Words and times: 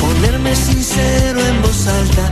Ponerme 0.00 0.56
sincero 0.56 1.40
en 1.40 1.62
voz 1.62 1.86
alta, 1.86 2.30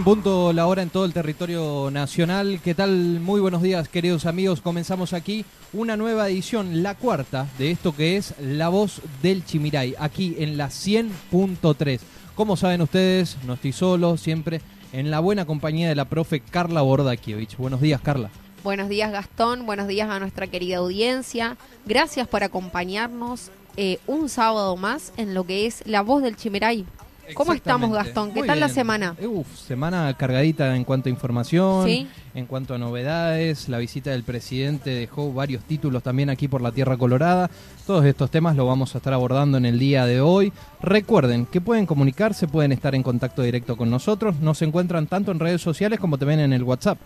en 0.00 0.04
punto 0.04 0.54
la 0.54 0.66
hora 0.66 0.80
en 0.80 0.88
todo 0.88 1.04
el 1.04 1.12
territorio 1.12 1.90
nacional. 1.92 2.60
¿Qué 2.64 2.74
tal? 2.74 3.20
Muy 3.20 3.38
buenos 3.38 3.60
días, 3.60 3.86
queridos 3.90 4.24
amigos. 4.24 4.62
Comenzamos 4.62 5.12
aquí 5.12 5.44
una 5.74 5.98
nueva 5.98 6.26
edición, 6.30 6.82
la 6.82 6.94
cuarta, 6.94 7.46
de 7.58 7.70
esto 7.70 7.94
que 7.94 8.16
es 8.16 8.32
La 8.40 8.70
Voz 8.70 9.02
del 9.20 9.44
Chimiray, 9.44 9.96
aquí 9.98 10.36
en 10.38 10.56
la 10.56 10.68
100.3. 10.68 12.00
Como 12.34 12.56
saben 12.56 12.80
ustedes, 12.80 13.36
no 13.44 13.52
estoy 13.52 13.72
solo, 13.72 14.16
siempre 14.16 14.62
en 14.94 15.10
la 15.10 15.20
buena 15.20 15.44
compañía 15.44 15.90
de 15.90 15.94
la 15.94 16.06
profe 16.06 16.40
Carla 16.40 16.80
Bordakiewicz. 16.80 17.58
Buenos 17.58 17.82
días, 17.82 18.00
Carla. 18.00 18.30
Buenos 18.64 18.88
días 18.88 19.12
Gastón, 19.12 19.66
buenos 19.66 19.86
días 19.86 20.08
a 20.08 20.18
nuestra 20.18 20.46
querida 20.46 20.78
audiencia. 20.78 21.58
Gracias 21.84 22.26
por 22.26 22.42
acompañarnos 22.42 23.50
eh, 23.76 23.98
un 24.06 24.30
sábado 24.30 24.78
más 24.78 25.12
en 25.18 25.34
lo 25.34 25.44
que 25.44 25.66
es 25.66 25.82
La 25.84 26.00
Voz 26.00 26.22
del 26.22 26.36
Chimeray. 26.36 26.86
¿Cómo 27.34 27.52
estamos. 27.52 27.90
Gastón? 27.92 28.32
¿Qué 28.32 28.40
Muy 28.40 28.48
tal 28.48 28.60
la 28.60 28.68
semana? 28.68 29.16
Uf, 29.22 29.46
semana 29.56 30.14
cargadita 30.16 30.74
en 30.76 30.84
cuanto 30.84 31.08
a 31.08 31.10
información, 31.12 31.86
Sí. 31.86 32.08
en 32.34 32.46
cuanto 32.46 32.74
a 32.74 32.78
novedades. 32.78 33.68
La 33.68 33.78
visita 33.78 34.10
del 34.10 34.22
presidente 34.22 34.90
dejó 34.90 35.32
varios 35.32 35.64
títulos 35.64 36.02
también 36.02 36.30
aquí 36.30 36.48
por 36.48 36.62
la 36.62 36.72
Tierra 36.72 36.96
Colorada. 36.96 37.50
Todos 37.86 38.04
estos 38.04 38.30
temas 38.30 38.56
lo 38.56 38.66
vamos 38.66 38.94
a 38.94 38.98
estar 38.98 39.12
abordando 39.12 39.58
en 39.58 39.66
el 39.66 39.78
día 39.78 40.06
de 40.06 40.20
hoy. 40.20 40.52
Recuerden 40.80 41.46
que 41.46 41.60
pueden 41.60 41.86
comunicarse, 41.86 42.46
pueden 42.48 42.72
estar 42.72 42.94
en 42.94 43.02
contacto 43.02 43.42
directo 43.42 43.76
con 43.76 43.90
nosotros. 43.90 44.36
Nos 44.40 44.62
encuentran 44.62 45.06
tanto 45.06 45.32
en 45.32 45.40
redes 45.40 45.60
sociales 45.60 45.98
como 46.00 46.18
también 46.18 46.40
en 46.40 46.52
el 46.52 46.62
WhatsApp. 46.62 46.98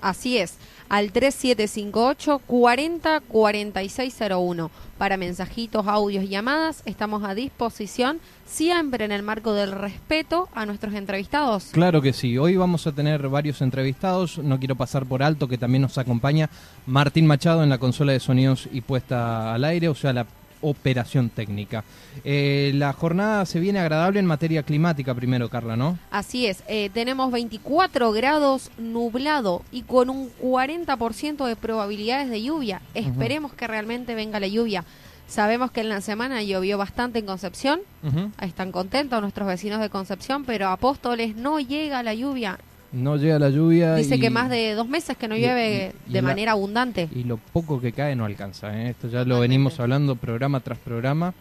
Así 0.00 0.38
es, 0.38 0.54
al 0.90 1.12
3758 1.12 2.40
40 2.46 3.20
4601. 3.20 4.70
Para 4.98 5.16
mensajitos, 5.16 5.86
audios 5.86 6.24
y 6.24 6.28
llamadas 6.28 6.82
estamos 6.84 7.24
a 7.24 7.34
disposición, 7.34 8.20
siempre 8.44 9.06
en 9.06 9.12
el 9.12 9.22
marco 9.22 9.54
del 9.54 9.72
respeto 9.72 10.50
a 10.52 10.66
nuestros 10.66 10.92
entrevistados. 10.92 11.70
Claro 11.72 12.02
que 12.02 12.12
sí, 12.12 12.36
hoy 12.36 12.56
vamos 12.56 12.86
a 12.86 12.92
tener 12.92 13.28
varios 13.28 13.62
entrevistados, 13.62 14.36
no 14.38 14.58
quiero 14.58 14.74
pasar 14.74 15.06
por 15.06 15.22
alto 15.22 15.48
que 15.48 15.56
también 15.56 15.82
nos 15.82 15.96
acompaña 15.96 16.50
Martín 16.86 17.26
Machado 17.26 17.62
en 17.62 17.70
la 17.70 17.78
consola 17.78 18.12
de 18.12 18.20
sonidos 18.20 18.68
y 18.70 18.82
puesta 18.82 19.54
al 19.54 19.64
aire, 19.64 19.88
o 19.88 19.94
sea, 19.94 20.12
la 20.12 20.26
operación 20.60 21.30
técnica. 21.30 21.84
Eh, 22.24 22.72
la 22.74 22.92
jornada 22.92 23.46
se 23.46 23.60
viene 23.60 23.78
agradable 23.78 24.20
en 24.20 24.26
materia 24.26 24.62
climática 24.62 25.14
primero, 25.14 25.48
Carla, 25.48 25.76
¿no? 25.76 25.98
Así 26.10 26.46
es, 26.46 26.62
eh, 26.68 26.90
tenemos 26.92 27.30
24 27.32 28.12
grados 28.12 28.70
nublado 28.78 29.62
y 29.72 29.82
con 29.82 30.10
un 30.10 30.30
40% 30.42 31.46
de 31.46 31.56
probabilidades 31.56 32.30
de 32.30 32.42
lluvia. 32.42 32.82
Esperemos 32.94 33.52
que 33.52 33.66
realmente 33.66 34.14
venga 34.14 34.40
la 34.40 34.48
lluvia. 34.48 34.84
Sabemos 35.26 35.70
que 35.70 35.80
en 35.80 35.88
la 35.88 36.00
semana 36.00 36.42
llovió 36.42 36.76
bastante 36.76 37.20
en 37.20 37.26
Concepción, 37.26 37.80
están 38.40 38.72
contentos 38.72 39.20
nuestros 39.20 39.46
vecinos 39.46 39.80
de 39.80 39.88
Concepción, 39.88 40.44
pero 40.44 40.66
a 40.66 40.72
Apóstoles 40.72 41.36
no 41.36 41.60
llega 41.60 42.02
la 42.02 42.14
lluvia. 42.14 42.58
No 42.92 43.16
llega 43.16 43.38
la 43.38 43.50
lluvia. 43.50 43.94
Dice 43.94 44.16
y- 44.16 44.20
que 44.20 44.30
más 44.30 44.50
de 44.50 44.74
dos 44.74 44.88
meses 44.88 45.16
que 45.16 45.28
no 45.28 45.36
y- 45.36 45.40
llueve 45.40 45.92
y- 46.08 46.12
de 46.12 46.22
la- 46.22 46.28
manera 46.28 46.52
abundante. 46.52 47.08
Y 47.14 47.24
lo 47.24 47.36
poco 47.36 47.80
que 47.80 47.92
cae 47.92 48.16
no 48.16 48.24
alcanza. 48.24 48.76
¿eh? 48.82 48.90
Esto 48.90 49.08
ya 49.08 49.24
lo 49.24 49.40
venimos 49.40 49.78
hablando 49.80 50.16
programa 50.16 50.60
tras 50.60 50.78
programa. 50.78 51.32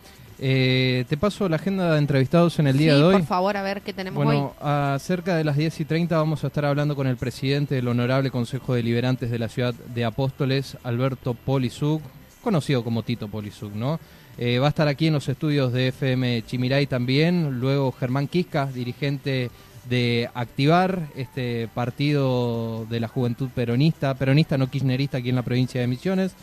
Eh, 0.42 1.04
te 1.10 1.18
paso 1.18 1.50
la 1.50 1.58
agenda 1.58 1.92
de 1.92 1.98
entrevistados 2.00 2.60
en 2.60 2.68
el 2.68 2.78
día 2.78 2.94
Sí, 2.94 3.00
de 3.00 3.04
hoy. 3.04 3.14
por 3.14 3.26
favor, 3.26 3.58
a 3.58 3.62
ver 3.62 3.82
qué 3.82 3.92
tenemos 3.92 4.24
Bueno, 4.24 4.46
hoy. 4.46 4.52
a 4.62 4.98
cerca 5.02 5.36
de 5.36 5.44
las 5.44 5.58
10 5.58 5.78
y 5.82 5.86
30 5.86 6.16
vamos 6.18 6.44
a 6.46 6.48
estar 6.48 6.64
hablando 6.64 6.96
con 6.96 7.08
el 7.08 7.18
presidente 7.18 7.76
del 7.76 7.88
Honorable 7.90 8.32
Consejo 8.32 8.74
de 8.74 8.82
Liberantes 8.84 9.32
de 9.32 9.40
la 9.40 9.50
Ciudad 9.50 9.74
de 9.74 10.06
Apóstoles, 10.06 10.78
Alberto 10.84 11.34
Polisuk, 11.34 12.02
conocido 12.42 12.86
como 12.86 13.04
Tito 13.04 13.28
Polisuk, 13.28 13.74
¿no? 13.74 14.00
Eh, 14.38 14.60
va 14.60 14.68
a 14.68 14.70
estar 14.70 14.88
aquí 14.88 15.08
en 15.08 15.14
los 15.16 15.28
estudios 15.28 15.74
de 15.74 15.90
FM 15.90 16.42
Chimiray 16.48 16.88
también, 16.88 17.60
luego 17.60 17.92
Germán 17.92 18.30
Quisca, 18.30 18.68
dirigente 18.68 19.52
de 19.90 20.30
Activar, 20.34 21.08
este 21.16 21.68
partido 21.74 22.86
de 22.90 23.00
la 23.00 23.08
juventud 23.08 23.50
peronista, 23.54 24.14
peronista 24.14 24.58
no 24.58 24.70
kirchnerista 24.70 25.18
aquí 25.18 25.30
en 25.30 25.36
la 25.36 25.44
provincia 25.44 25.82
de 25.82 25.88
Misiones. 25.88 26.34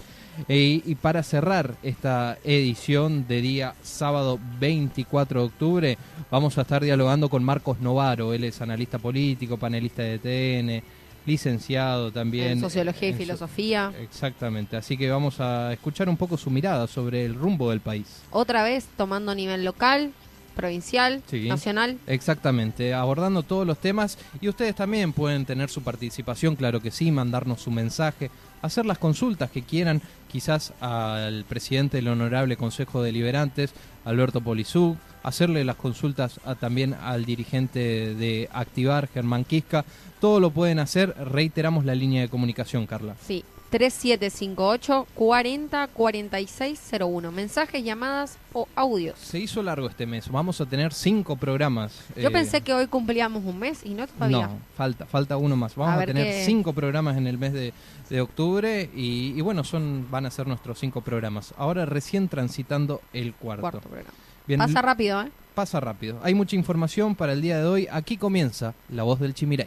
Eh, 0.48 0.82
y 0.84 0.94
para 0.96 1.22
cerrar 1.22 1.76
esta 1.82 2.37
edición 2.44 3.26
de 3.26 3.40
día 3.40 3.75
sábado 3.82 4.38
24 4.60 5.40
de 5.40 5.46
octubre, 5.46 5.98
vamos 6.31 6.58
a 6.58 6.62
estar 6.62 6.84
dialogando 6.84 7.31
con 7.31 7.43
Marcos 7.43 7.81
Novaro. 7.81 8.34
Él 8.34 8.44
es 8.44 8.60
analista 8.60 8.98
político, 8.98 9.56
panelista 9.56 10.02
de 10.02 10.19
TN, 10.19 10.82
licenciado 11.25 12.12
también. 12.12 12.49
En 12.52 12.60
sociología 12.60 13.08
y 13.08 13.12
en 13.12 13.16
so- 13.16 13.22
filosofía. 13.25 13.92
Exactamente, 14.00 14.76
así 14.76 14.96
que 14.99 15.08
vamos 15.10 15.40
a 15.40 15.72
escuchar 15.72 16.08
un 16.08 16.19
poco 16.19 16.37
su 16.37 16.50
mirada 16.50 16.87
sobre 16.87 17.25
el 17.25 17.34
rumbo 17.34 17.70
del 17.70 17.81
país. 17.81 18.22
Otra 18.31 18.62
vez 18.62 18.87
tomando 18.96 19.34
nivel 19.34 19.64
local, 19.64 20.12
provincial, 20.56 21.22
Sí. 21.30 21.48
nacional. 21.48 21.98
Exactamente, 22.08 22.92
abordando 22.94 23.44
todos 23.44 23.64
los 23.66 23.78
temas 23.78 24.18
y 24.40 24.48
ustedes 24.48 24.74
también 24.74 25.12
pueden 25.12 25.44
tener 25.44 25.68
su 25.68 25.82
participación, 25.82 26.56
claro 26.56 26.80
que 26.80 26.90
sí, 26.90 27.12
mandarnos 27.12 27.60
su 27.60 27.70
mensaje, 27.70 28.30
hacer 28.62 28.86
las 28.86 28.98
consultas 28.98 29.50
que 29.50 29.62
quieran, 29.62 30.02
quizás 30.26 30.72
al 30.80 31.44
presidente 31.44 31.98
del 31.98 32.08
Honorable 32.08 32.56
Consejo 32.56 33.02
Deliberantes, 33.02 33.72
Alberto 34.04 34.40
Polizú, 34.40 34.96
hacerle 35.22 35.64
las 35.64 35.76
consultas 35.76 36.40
a- 36.44 36.54
también 36.54 36.94
al 36.94 37.24
dirigente 37.24 38.14
de 38.14 38.48
Activar, 38.52 39.08
Germán 39.12 39.44
Quisca, 39.44 39.84
todo 40.20 40.40
lo 40.40 40.50
pueden 40.50 40.78
hacer, 40.78 41.14
reiteramos 41.32 41.84
la 41.84 41.94
línea 41.94 42.22
de 42.22 42.28
comunicación, 42.28 42.86
Carla. 42.86 43.14
Sí, 43.26 43.44
3758 43.70 45.06
40 45.14 45.88
4601. 45.88 47.32
Mensajes, 47.32 47.84
llamadas 47.84 48.38
o 48.52 48.68
audios. 48.74 49.18
Se 49.18 49.38
hizo 49.38 49.62
largo 49.62 49.88
este 49.88 50.06
mes, 50.06 50.30
vamos 50.30 50.60
a 50.60 50.66
tener 50.66 50.92
cinco 50.92 51.36
programas. 51.36 52.04
Yo 52.16 52.28
eh, 52.28 52.30
pensé 52.30 52.60
que 52.60 52.72
hoy 52.72 52.86
cumplíamos 52.86 53.44
un 53.44 53.58
mes 53.58 53.84
y 53.84 53.94
no 53.94 54.06
todavía. 54.06 54.48
No, 54.48 54.58
falta, 54.76 55.06
falta 55.06 55.36
uno 55.36 55.56
más. 55.56 55.74
Vamos 55.74 56.02
A 56.02 56.06
tener 56.06 56.44
cinco 56.44 56.72
programas 56.72 57.16
en 57.16 57.26
el 57.26 57.38
mes 57.38 57.52
de, 57.52 57.72
de 58.08 58.20
octubre 58.20 58.90
y, 58.94 59.34
y 59.36 59.40
bueno, 59.40 59.64
son 59.64 60.06
van 60.10 60.26
a 60.26 60.30
ser 60.30 60.46
nuestros 60.46 60.78
cinco 60.78 61.00
programas. 61.00 61.54
Ahora 61.56 61.84
recién 61.86 62.28
transitando 62.28 63.00
el 63.12 63.34
cuarto. 63.34 63.62
Cuarto 63.62 63.80
programa. 63.80 64.10
Bien, 64.46 64.58
Pasa 64.58 64.80
rápido, 64.80 65.22
¿eh? 65.22 65.30
pasa 65.56 65.80
rápido. 65.80 66.20
Hay 66.22 66.34
mucha 66.34 66.54
información 66.54 67.14
para 67.16 67.32
el 67.32 67.42
día 67.42 67.58
de 67.58 67.64
hoy. 67.64 67.88
Aquí 67.90 68.16
comienza 68.16 68.74
La 68.90 69.02
Voz 69.02 69.18
del 69.18 69.34
Chimiray. 69.34 69.66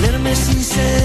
Ponerme 0.00 0.34
sincero 0.34 0.99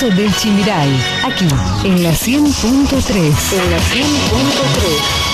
Voz 0.00 0.14
del 0.14 0.32
Chimiray, 0.36 0.88
aquí 1.24 1.48
en 1.84 2.02
la 2.04 2.10
100.3. 2.10 3.14
En 3.16 3.70
la 3.70 3.78
100.3. 3.78 5.27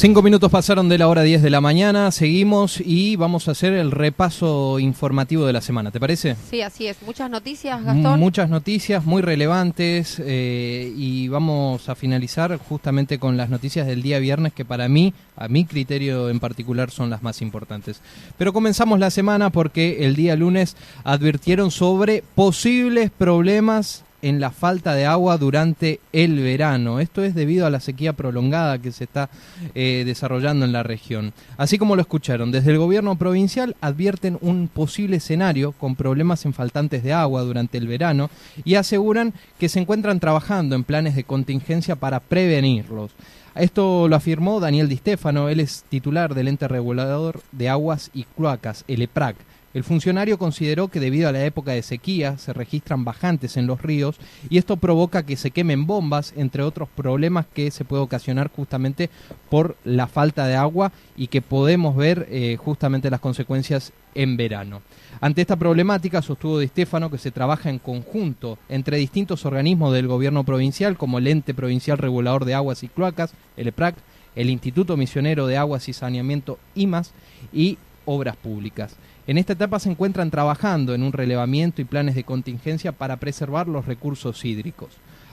Cinco 0.00 0.22
minutos 0.22 0.50
pasaron 0.50 0.88
de 0.88 0.96
la 0.96 1.08
hora 1.08 1.20
10 1.20 1.42
de 1.42 1.50
la 1.50 1.60
mañana, 1.60 2.10
seguimos 2.10 2.80
y 2.80 3.16
vamos 3.16 3.48
a 3.48 3.50
hacer 3.50 3.74
el 3.74 3.90
repaso 3.90 4.78
informativo 4.78 5.44
de 5.44 5.52
la 5.52 5.60
semana, 5.60 5.90
¿te 5.90 6.00
parece? 6.00 6.36
Sí, 6.48 6.62
así 6.62 6.86
es. 6.86 7.02
Muchas 7.02 7.28
noticias, 7.28 7.84
Gastón. 7.84 8.18
Muchas 8.18 8.48
noticias 8.48 9.04
muy 9.04 9.20
relevantes 9.20 10.16
eh, 10.24 10.90
y 10.96 11.28
vamos 11.28 11.90
a 11.90 11.94
finalizar 11.96 12.56
justamente 12.56 13.18
con 13.18 13.36
las 13.36 13.50
noticias 13.50 13.86
del 13.86 14.00
día 14.00 14.18
viernes 14.20 14.54
que 14.54 14.64
para 14.64 14.88
mí, 14.88 15.12
a 15.36 15.48
mi 15.48 15.66
criterio 15.66 16.30
en 16.30 16.40
particular, 16.40 16.90
son 16.90 17.10
las 17.10 17.22
más 17.22 17.42
importantes. 17.42 18.00
Pero 18.38 18.54
comenzamos 18.54 19.00
la 19.00 19.10
semana 19.10 19.50
porque 19.50 20.06
el 20.06 20.16
día 20.16 20.34
lunes 20.34 20.78
advirtieron 21.04 21.70
sobre 21.70 22.24
posibles 22.34 23.10
problemas 23.10 24.04
en 24.22 24.40
la 24.40 24.50
falta 24.50 24.94
de 24.94 25.06
agua 25.06 25.38
durante 25.38 26.00
el 26.12 26.40
verano. 26.40 27.00
Esto 27.00 27.22
es 27.22 27.34
debido 27.34 27.66
a 27.66 27.70
la 27.70 27.80
sequía 27.80 28.12
prolongada 28.12 28.78
que 28.78 28.92
se 28.92 29.04
está 29.04 29.30
eh, 29.74 30.02
desarrollando 30.06 30.64
en 30.64 30.72
la 30.72 30.82
región. 30.82 31.32
Así 31.56 31.78
como 31.78 31.96
lo 31.96 32.02
escucharon, 32.02 32.52
desde 32.52 32.72
el 32.72 32.78
gobierno 32.78 33.16
provincial 33.16 33.76
advierten 33.80 34.38
un 34.40 34.68
posible 34.68 35.16
escenario 35.16 35.72
con 35.72 35.96
problemas 35.96 36.44
en 36.44 36.52
faltantes 36.52 37.02
de 37.02 37.12
agua 37.12 37.42
durante 37.42 37.78
el 37.78 37.86
verano 37.86 38.30
y 38.64 38.74
aseguran 38.74 39.34
que 39.58 39.68
se 39.68 39.80
encuentran 39.80 40.20
trabajando 40.20 40.74
en 40.74 40.84
planes 40.84 41.16
de 41.16 41.24
contingencia 41.24 41.96
para 41.96 42.20
prevenirlos. 42.20 43.12
Esto 43.54 44.08
lo 44.08 44.16
afirmó 44.16 44.60
Daniel 44.60 44.88
Di 44.88 44.96
Stefano, 44.96 45.48
él 45.48 45.60
es 45.60 45.84
titular 45.88 46.34
del 46.34 46.48
ente 46.48 46.68
regulador 46.68 47.42
de 47.50 47.68
aguas 47.68 48.10
y 48.14 48.24
cloacas, 48.24 48.84
el 48.86 49.02
EPRAC, 49.02 49.36
El 49.72 49.84
funcionario 49.84 50.36
consideró 50.36 50.88
que 50.88 50.98
debido 50.98 51.28
a 51.28 51.32
la 51.32 51.44
época 51.44 51.70
de 51.70 51.82
sequía 51.82 52.38
se 52.38 52.52
registran 52.52 53.04
bajantes 53.04 53.56
en 53.56 53.68
los 53.68 53.80
ríos 53.82 54.16
y 54.48 54.58
esto 54.58 54.76
provoca 54.76 55.24
que 55.24 55.36
se 55.36 55.52
quemen 55.52 55.86
bombas, 55.86 56.34
entre 56.36 56.64
otros 56.64 56.88
problemas 56.88 57.46
que 57.46 57.70
se 57.70 57.84
puede 57.84 58.02
ocasionar 58.02 58.50
justamente 58.50 59.10
por 59.48 59.76
la 59.84 60.08
falta 60.08 60.48
de 60.48 60.56
agua 60.56 60.90
y 61.16 61.28
que 61.28 61.40
podemos 61.40 61.94
ver 61.94 62.26
eh, 62.30 62.56
justamente 62.56 63.10
las 63.10 63.20
consecuencias 63.20 63.92
en 64.16 64.36
verano. 64.36 64.82
Ante 65.20 65.42
esta 65.42 65.54
problemática, 65.54 66.20
sostuvo 66.20 66.58
Di 66.58 66.66
Stefano 66.66 67.08
que 67.08 67.18
se 67.18 67.30
trabaja 67.30 67.70
en 67.70 67.78
conjunto 67.78 68.58
entre 68.68 68.96
distintos 68.96 69.44
organismos 69.46 69.92
del 69.92 70.08
gobierno 70.08 70.42
provincial, 70.42 70.96
como 70.96 71.18
el 71.18 71.28
Ente 71.28 71.54
Provincial 71.54 71.98
Regulador 71.98 72.44
de 72.44 72.54
Aguas 72.54 72.82
y 72.82 72.88
Cloacas, 72.88 73.34
el 73.56 73.68
EPRAC, 73.68 73.94
el 74.34 74.50
Instituto 74.50 74.96
Misionero 74.96 75.46
de 75.46 75.58
Aguas 75.58 75.88
y 75.88 75.92
Saneamiento, 75.92 76.58
IMAS, 76.74 77.12
y 77.52 77.78
Obras 78.04 78.36
Públicas. 78.36 78.96
En 79.30 79.38
esta 79.38 79.52
etapa 79.52 79.78
se 79.78 79.88
encuentran 79.88 80.32
trabajando 80.32 80.92
en 80.92 81.04
un 81.04 81.12
relevamiento 81.12 81.80
y 81.80 81.84
planes 81.84 82.16
de 82.16 82.24
contingencia 82.24 82.90
para 82.90 83.18
preservar 83.18 83.68
los 83.68 83.86
recursos 83.86 84.44
hídricos. 84.44 84.88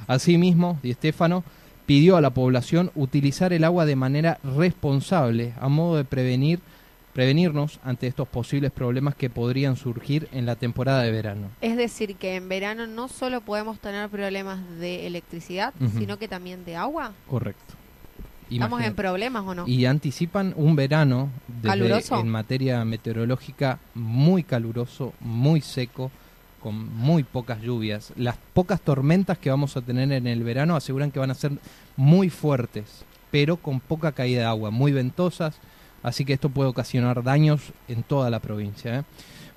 Asimismo, 0.05 0.77
Di 0.83 0.93
Stefano 0.93 1.43
pidió 1.87 2.15
a 2.15 2.21
la 2.21 2.29
población 2.29 2.91
utilizar 2.93 3.53
el 3.53 3.63
agua 3.63 3.87
de 3.87 3.95
manera 3.95 4.37
responsable 4.43 5.53
a 5.59 5.67
modo 5.67 5.97
de 5.97 6.05
prevenir 6.05 6.59
prevenirnos 7.13 7.79
ante 7.83 8.05
estos 8.05 8.27
posibles 8.27 8.71
problemas 8.71 9.15
que 9.15 9.31
podrían 9.31 9.75
surgir 9.75 10.29
en 10.31 10.45
la 10.45 10.55
temporada 10.55 11.01
de 11.01 11.11
verano. 11.11 11.47
Es 11.61 11.75
decir, 11.75 12.17
que 12.17 12.35
en 12.35 12.47
verano 12.49 12.85
no 12.85 13.07
solo 13.07 13.41
podemos 13.41 13.79
tener 13.79 14.09
problemas 14.09 14.59
de 14.77 15.07
electricidad, 15.07 15.73
sino 15.97 16.19
que 16.19 16.27
también 16.27 16.65
de 16.65 16.75
agua. 16.75 17.13
Correcto. 17.27 17.73
¿Estamos 18.55 18.79
en 18.81 18.95
problemas 18.95 19.43
o 19.45 19.53
no? 19.55 19.67
Y 19.67 19.85
anticipan 19.85 20.53
un 20.55 20.75
verano 20.75 21.29
desde- 21.47 21.67
en 22.19 22.29
materia 22.29 22.83
meteorológica 22.85 23.79
muy 23.93 24.43
caluroso, 24.43 25.13
muy 25.19 25.61
seco, 25.61 26.11
con 26.61 26.93
muy 26.95 27.23
pocas 27.23 27.61
lluvias. 27.61 28.11
Las 28.15 28.37
pocas 28.53 28.81
tormentas 28.81 29.37
que 29.37 29.49
vamos 29.49 29.77
a 29.77 29.81
tener 29.81 30.11
en 30.11 30.27
el 30.27 30.43
verano 30.43 30.75
aseguran 30.75 31.11
que 31.11 31.19
van 31.19 31.31
a 31.31 31.35
ser 31.35 31.51
muy 31.95 32.29
fuertes, 32.29 33.03
pero 33.31 33.57
con 33.57 33.79
poca 33.79 34.11
caída 34.11 34.41
de 34.41 34.47
agua, 34.47 34.71
muy 34.71 34.91
ventosas, 34.91 35.55
así 36.03 36.25
que 36.25 36.33
esto 36.33 36.49
puede 36.49 36.69
ocasionar 36.69 37.23
daños 37.23 37.61
en 37.87 38.03
toda 38.03 38.29
la 38.29 38.39
provincia. 38.39 38.99
¿eh? 38.99 39.03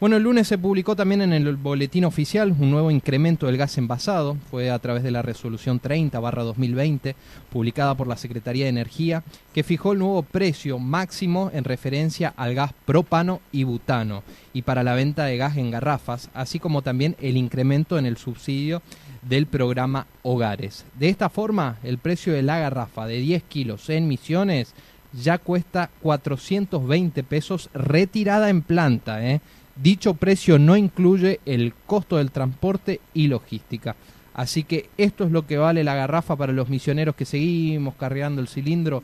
Bueno, 0.01 0.17
el 0.17 0.23
lunes 0.23 0.49
se 0.49 0.57
publicó 0.57 0.97
también 0.97 1.21
en 1.21 1.35
el 1.35 1.57
boletín 1.57 2.07
oficial 2.07 2.57
un 2.59 2.71
nuevo 2.71 2.91
incremento 2.91 3.45
del 3.45 3.59
gas 3.59 3.77
envasado, 3.77 4.39
fue 4.51 4.71
a 4.71 4.79
través 4.79 5.03
de 5.03 5.11
la 5.11 5.21
resolución 5.21 5.79
30-2020, 5.79 7.15
publicada 7.53 7.95
por 7.95 8.07
la 8.07 8.17
Secretaría 8.17 8.65
de 8.65 8.71
Energía, 8.71 9.23
que 9.53 9.63
fijó 9.63 9.93
el 9.93 9.99
nuevo 9.99 10.23
precio 10.23 10.79
máximo 10.79 11.51
en 11.53 11.65
referencia 11.65 12.33
al 12.39 12.55
gas 12.55 12.73
propano 12.87 13.43
y 13.53 13.65
butano, 13.65 14.23
y 14.55 14.63
para 14.63 14.83
la 14.83 14.95
venta 14.95 15.27
de 15.27 15.37
gas 15.37 15.59
en 15.59 15.71
garrafas, 15.71 16.31
así 16.33 16.59
como 16.59 16.81
también 16.81 17.15
el 17.21 17.37
incremento 17.37 17.99
en 17.99 18.07
el 18.07 18.17
subsidio 18.17 18.81
del 19.21 19.45
programa 19.45 20.07
Hogares. 20.23 20.87
De 20.99 21.11
esta 21.11 21.29
forma, 21.29 21.77
el 21.83 21.99
precio 21.99 22.33
de 22.33 22.41
la 22.41 22.59
garrafa 22.59 23.07
de 23.07 23.19
10 23.19 23.43
kilos 23.43 23.91
en 23.91 24.09
Misiones 24.09 24.73
ya 25.13 25.39
cuesta 25.39 25.91
420 26.03 27.23
pesos 27.23 27.69
retirada 27.75 28.49
en 28.49 28.63
planta. 28.63 29.27
¿eh? 29.27 29.41
Dicho 29.83 30.15
precio 30.15 30.59
no 30.59 30.77
incluye 30.77 31.41
el 31.47 31.73
costo 31.87 32.17
del 32.19 32.31
transporte 32.31 33.01
y 33.15 33.29
logística. 33.29 33.97
Así 34.35 34.63
que 34.65 34.91
esto 34.97 35.25
es 35.25 35.31
lo 35.33 35.47
que 35.47 35.57
vale 35.59 35.85
la 35.85 35.95
garrafa 35.95 36.37
para 36.37 36.53
los 36.53 36.69
misioneros 36.69 37.15
que 37.15 37.25
seguimos 37.25 37.95
cargando 37.97 38.41
el 38.41 38.49
cilindro. 38.49 39.03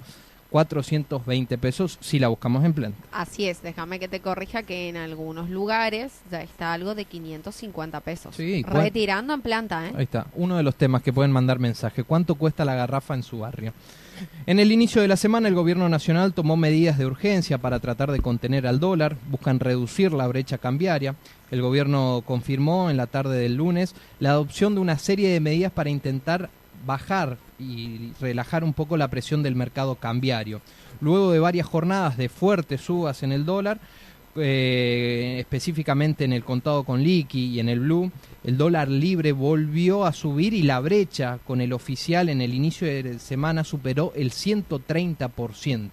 420 0.50 1.59
pesos 1.59 1.99
si 2.00 2.18
la 2.18 2.28
buscamos 2.28 2.64
en 2.64 2.73
planta. 2.73 2.99
Así 3.12 3.47
es, 3.47 3.62
déjame 3.62 3.99
que 3.99 4.06
te 4.09 4.21
corrija 4.21 4.62
que 4.62 4.88
en 4.88 4.97
algunos 4.97 5.50
lugares 5.50 6.12
ya 6.30 6.40
está 6.40 6.73
algo 6.73 6.95
de 6.95 7.04
550 7.04 8.00
pesos. 8.00 8.35
Sí, 8.37 8.62
¿cuál- 8.62 8.85
Retirando 8.85 9.35
en 9.35 9.42
planta, 9.42 9.87
¿eh? 9.88 9.92
Ahí 9.97 10.04
está, 10.04 10.28
uno 10.35 10.56
de 10.56 10.62
los 10.62 10.76
temas 10.76 11.02
que 11.02 11.12
pueden 11.12 11.33
mandar 11.33 11.59
mensaje. 11.59 12.04
¿Cuánto 12.04 12.37
cuesta 12.37 12.64
la 12.64 12.75
garrafa 12.75 13.14
en 13.14 13.23
su 13.25 13.40
barrio? 13.40 13.73
En 14.46 14.61
el 14.61 14.73
inicio 14.73 15.02
de 15.02 15.08
la 15.08 15.16
semana 15.16 15.49
el 15.49 15.54
gobierno 15.54 15.88
nacional 15.88 16.32
tomó 16.32 16.56
medidas 16.56 16.99
de 16.99 17.06
urgencia 17.06 17.58
para 17.58 17.80
tratar 17.80 18.12
de 18.12 18.20
contener 18.20 18.66
al 18.66 18.80
dólar, 18.80 19.16
buscan 19.30 19.61
reducir 19.61 20.12
la 20.12 20.26
brecha 20.26 20.58
cambiaria. 20.58 21.16
El 21.50 21.62
gobierno 21.62 22.23
confirmó 22.25 22.90
en 22.90 22.96
la 22.96 23.06
tarde 23.06 23.38
del 23.38 23.56
lunes 23.56 23.94
la 24.20 24.30
adopción 24.30 24.75
de 24.75 24.80
una 24.80 24.99
serie 24.99 25.30
de 25.30 25.40
medidas 25.40 25.73
para 25.73 25.90
intentar 25.90 26.50
bajar 26.87 27.38
y 27.58 28.12
relajar 28.20 28.64
un 28.64 28.73
poco 28.73 28.96
la 28.96 29.08
presión 29.08 29.42
del 29.42 29.56
mercado 29.56 29.96
cambiario. 29.96 30.61
Luego 31.00 31.32
de 31.32 31.38
varias 31.38 31.66
jornadas 31.66 32.16
de 32.16 32.28
fuertes 32.28 32.80
subas 32.80 33.23
en 33.23 33.32
el 33.32 33.44
dólar, 33.44 33.80
eh, 34.37 35.37
específicamente 35.40 36.25
en 36.25 36.32
el 36.32 36.44
contado 36.44 36.85
con 36.85 37.02
liqui 37.02 37.46
y 37.46 37.61
en 37.61 37.68
el 37.68 37.80
blue, 37.80 38.11
el 38.47 38.57
dólar 38.57 38.88
libre 38.88 39.33
volvió 39.33 40.07
a 40.07 40.12
subir 40.12 40.55
y 40.55 40.62
la 40.62 40.79
brecha 40.79 41.41
con 41.45 41.61
el 41.61 41.73
oficial 41.73 42.29
en 42.29 42.41
el 42.41 42.55
inicio 42.55 42.87
de 42.87 43.19
semana 43.19 43.65
superó 43.65 44.12
el 44.15 44.31
130%. 44.31 45.91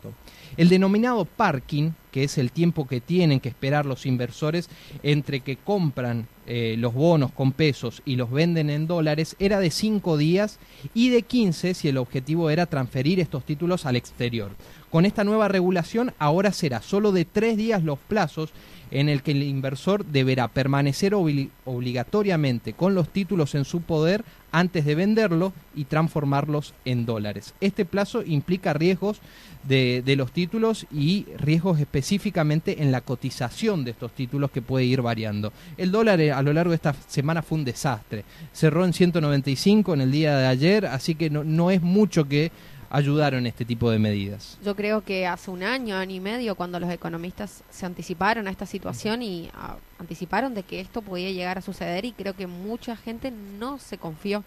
El 0.58 0.70
denominado 0.70 1.26
parking, 1.26 1.92
que 2.12 2.24
es 2.24 2.38
el 2.38 2.52
tiempo 2.52 2.88
que 2.88 3.02
tienen 3.02 3.40
que 3.40 3.50
esperar 3.50 3.86
los 3.86 4.06
inversores 4.06 4.70
entre 5.02 5.40
que 5.40 5.58
compran 5.58 6.28
eh, 6.46 6.76
los 6.78 6.94
bonos 6.94 7.32
con 7.32 7.54
pesos 7.54 8.02
y 8.06 8.16
los 8.18 8.30
venden 8.30 8.70
en 8.70 8.86
dólares, 8.86 9.36
era 9.40 9.60
de 9.60 9.72
5 9.72 10.18
días 10.18 10.60
y 10.94 11.10
de 11.10 11.24
15 11.24 11.74
si 11.74 11.88
el 11.88 11.98
objetivo 11.98 12.50
era 12.50 12.66
transferir 12.68 13.20
estos 13.20 13.44
títulos 13.46 13.86
al 13.86 13.96
exterior. 13.96 14.52
Con 14.92 15.06
esta 15.06 15.24
nueva 15.24 15.48
regulación 15.48 16.14
ahora 16.20 16.52
será 16.52 16.82
solo 16.82 17.12
de 17.12 17.26
3 17.26 17.58
días 17.58 17.84
los 17.84 17.98
plazos 17.98 18.52
en 18.92 19.10
el 19.10 19.24
que 19.24 19.32
el 19.32 19.42
inversor 19.42 20.06
deberá 20.06 20.48
permanecer 20.50 21.14
obli- 21.14 21.50
obligatoriamente 21.66 22.74
con 22.74 22.94
los 22.94 23.10
títulos 23.10 23.56
en 23.56 23.66
su 23.66 23.82
poder 23.82 24.24
antes 24.54 24.86
de 24.86 24.96
venderlo 24.96 25.52
y 25.76 25.86
transformarlos 25.86 26.74
en 26.86 27.06
dólares. 27.06 27.54
Este 27.60 27.84
plazo 27.84 28.24
implica 28.24 28.72
riesgos 28.72 29.20
de, 29.68 30.02
de 30.06 30.16
los 30.16 30.32
títulos 30.32 30.86
y 30.92 31.26
riesgos 31.38 31.80
específicamente 31.80 32.82
en 32.82 32.92
la 32.92 33.02
cotización 33.02 33.84
de 33.84 33.92
estos 33.92 34.12
títulos 34.14 34.52
que 34.52 34.62
puede 34.62 34.86
ir 34.86 35.02
variando. 35.02 35.52
El 35.76 35.92
dólar 35.92 36.22
eh, 36.22 36.32
a 36.32 36.42
lo 36.42 36.54
largo 36.54 36.70
de 36.70 36.76
esta 36.76 36.94
semana 37.08 37.42
fue 37.42 37.58
un 37.58 37.66
desastre. 37.66 38.24
Cerró 38.54 38.86
en 38.86 38.94
195 38.94 39.94
en 39.96 40.02
el 40.02 40.12
día 40.12 40.38
de 40.38 40.48
ayer, 40.48 40.86
así 40.86 41.16
que 41.16 41.30
no, 41.30 41.44
no 41.44 41.72
es 41.72 41.82
mucho 41.82 42.28
que 42.30 42.52
ayudaron 42.94 43.48
este 43.48 43.66
tipo 43.66 43.90
de 43.90 43.98
medidas. 43.98 44.60
Yo 44.64 44.76
creo 44.76 45.04
que 45.04 45.26
hace 45.26 45.50
un 45.50 45.64
año, 45.64 45.98
año 45.98 46.16
y 46.16 46.20
medio, 46.20 46.54
cuando 46.54 46.80
los 46.80 46.92
economistas 46.92 47.64
se 47.72 47.88
anticiparon 47.88 48.48
a 48.48 48.52
esta 48.52 48.68
situación 48.68 49.24
y 49.24 49.50
ah, 49.56 49.78
anticiparon 49.98 50.54
de 50.54 50.62
que 50.62 50.80
esto 50.80 51.02
podía 51.02 51.32
llegar 51.32 51.58
a 51.58 51.62
suceder 51.62 52.06
y 52.06 52.12
creo 52.12 52.36
que 52.36 52.46
mucha 52.46 52.96
gente 52.96 53.32
no 53.32 53.80
se 53.80 53.98
confió 53.98 54.44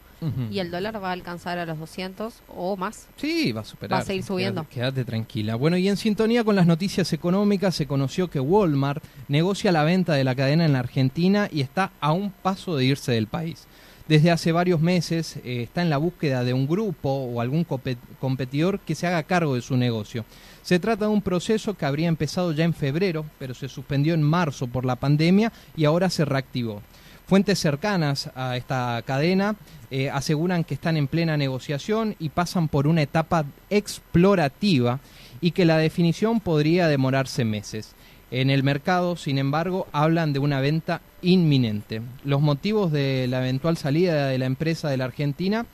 y 0.50 0.60
el 0.60 0.70
dólar 0.70 1.02
va 1.02 1.10
a 1.10 1.12
alcanzar 1.12 1.58
a 1.58 1.66
los 1.66 1.78
200 1.78 2.42
o 2.48 2.76
más. 2.76 3.08
Sí, 3.16 3.52
va 3.52 3.60
a 3.60 3.64
superar. 3.64 3.98
Va 3.98 4.02
a 4.02 4.06
seguir 4.06 4.22
subiendo. 4.22 4.66
Quédate 4.70 5.04
tranquila. 5.04 5.56
Bueno, 5.56 5.76
y 5.76 5.88
en 5.88 5.96
sintonía 5.96 6.42
con 6.42 6.56
las 6.56 6.66
noticias 6.66 7.12
económicas 7.12 7.74
se 7.74 7.86
conoció 7.86 8.30
que 8.30 8.40
Walmart 8.40 9.04
negocia 9.28 9.72
la 9.72 9.84
venta 9.84 10.14
de 10.14 10.24
la 10.24 10.34
cadena 10.34 10.64
en 10.64 10.72
la 10.72 10.78
Argentina 10.78 11.48
y 11.52 11.60
está 11.60 11.92
a 12.00 12.12
un 12.12 12.30
paso 12.30 12.76
de 12.76 12.84
irse 12.84 13.12
del 13.12 13.26
país. 13.26 13.66
Desde 14.08 14.30
hace 14.30 14.52
varios 14.52 14.80
meses 14.80 15.36
eh, 15.38 15.62
está 15.64 15.82
en 15.82 15.90
la 15.90 15.96
búsqueda 15.96 16.44
de 16.44 16.52
un 16.52 16.68
grupo 16.68 17.08
o 17.10 17.40
algún 17.40 17.66
compe- 17.66 17.96
competidor 18.20 18.78
que 18.78 18.94
se 18.94 19.08
haga 19.08 19.24
cargo 19.24 19.56
de 19.56 19.62
su 19.62 19.76
negocio. 19.76 20.24
Se 20.62 20.78
trata 20.78 21.06
de 21.06 21.10
un 21.10 21.22
proceso 21.22 21.74
que 21.74 21.86
habría 21.86 22.06
empezado 22.06 22.52
ya 22.52 22.64
en 22.64 22.72
febrero, 22.72 23.24
pero 23.40 23.52
se 23.52 23.68
suspendió 23.68 24.14
en 24.14 24.22
marzo 24.22 24.68
por 24.68 24.84
la 24.84 24.94
pandemia 24.94 25.52
y 25.76 25.86
ahora 25.86 26.08
se 26.08 26.24
reactivó. 26.24 26.82
Fuentes 27.26 27.58
cercanas 27.58 28.30
a 28.36 28.56
esta 28.56 29.02
cadena 29.04 29.56
eh, 29.90 30.08
aseguran 30.10 30.62
que 30.62 30.74
están 30.74 30.96
en 30.96 31.08
plena 31.08 31.36
negociación 31.36 32.14
y 32.20 32.28
pasan 32.28 32.68
por 32.68 32.86
una 32.86 33.02
etapa 33.02 33.44
explorativa 33.70 35.00
y 35.40 35.50
que 35.50 35.64
la 35.64 35.78
definición 35.78 36.38
podría 36.38 36.86
demorarse 36.86 37.44
meses. 37.44 37.95
En 38.30 38.50
el 38.50 38.64
mercado, 38.64 39.16
sin 39.16 39.38
embargo, 39.38 39.86
hablan 39.92 40.32
de 40.32 40.40
una 40.40 40.60
venta 40.60 41.00
inminente. 41.22 42.02
Los 42.24 42.40
motivos 42.40 42.90
de 42.90 43.26
la 43.28 43.38
eventual 43.38 43.76
salida 43.76 44.26
de 44.26 44.38
la 44.38 44.46
empresa 44.46 44.90
de 44.90 44.96
la 44.96 45.04
Argentina 45.04 45.66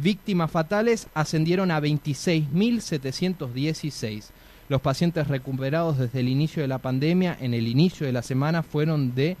víctimas 0.00 0.52
fatales, 0.52 1.08
ascendieron 1.12 1.72
a 1.72 1.80
26.716. 1.80 4.26
Los 4.68 4.80
pacientes 4.80 5.26
recuperados 5.26 5.98
desde 5.98 6.20
el 6.20 6.28
inicio 6.28 6.62
de 6.62 6.68
la 6.68 6.78
pandemia 6.78 7.36
en 7.40 7.52
el 7.52 7.66
inicio 7.66 8.06
de 8.06 8.12
la 8.12 8.22
semana 8.22 8.62
fueron 8.62 9.16
de 9.16 9.36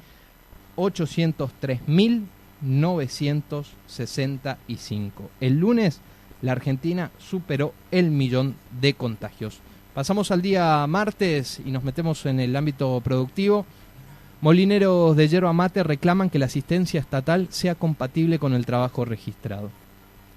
803.965. 2.62 5.10
El 5.40 5.58
lunes 5.58 6.00
la 6.42 6.52
Argentina 6.52 7.10
superó 7.18 7.72
el 7.90 8.10
millón 8.10 8.54
de 8.80 8.94
contagios. 8.94 9.60
Pasamos 9.94 10.30
al 10.30 10.42
día 10.42 10.86
martes 10.86 11.60
y 11.64 11.70
nos 11.70 11.84
metemos 11.84 12.26
en 12.26 12.40
el 12.40 12.54
ámbito 12.54 13.00
productivo. 13.02 13.64
Molineros 14.40 15.16
de 15.16 15.28
yerba 15.28 15.52
mate 15.52 15.82
reclaman 15.82 16.30
que 16.30 16.38
la 16.38 16.46
asistencia 16.46 17.00
estatal 17.00 17.48
sea 17.50 17.74
compatible 17.74 18.38
con 18.38 18.52
el 18.52 18.66
trabajo 18.66 19.04
registrado. 19.04 19.70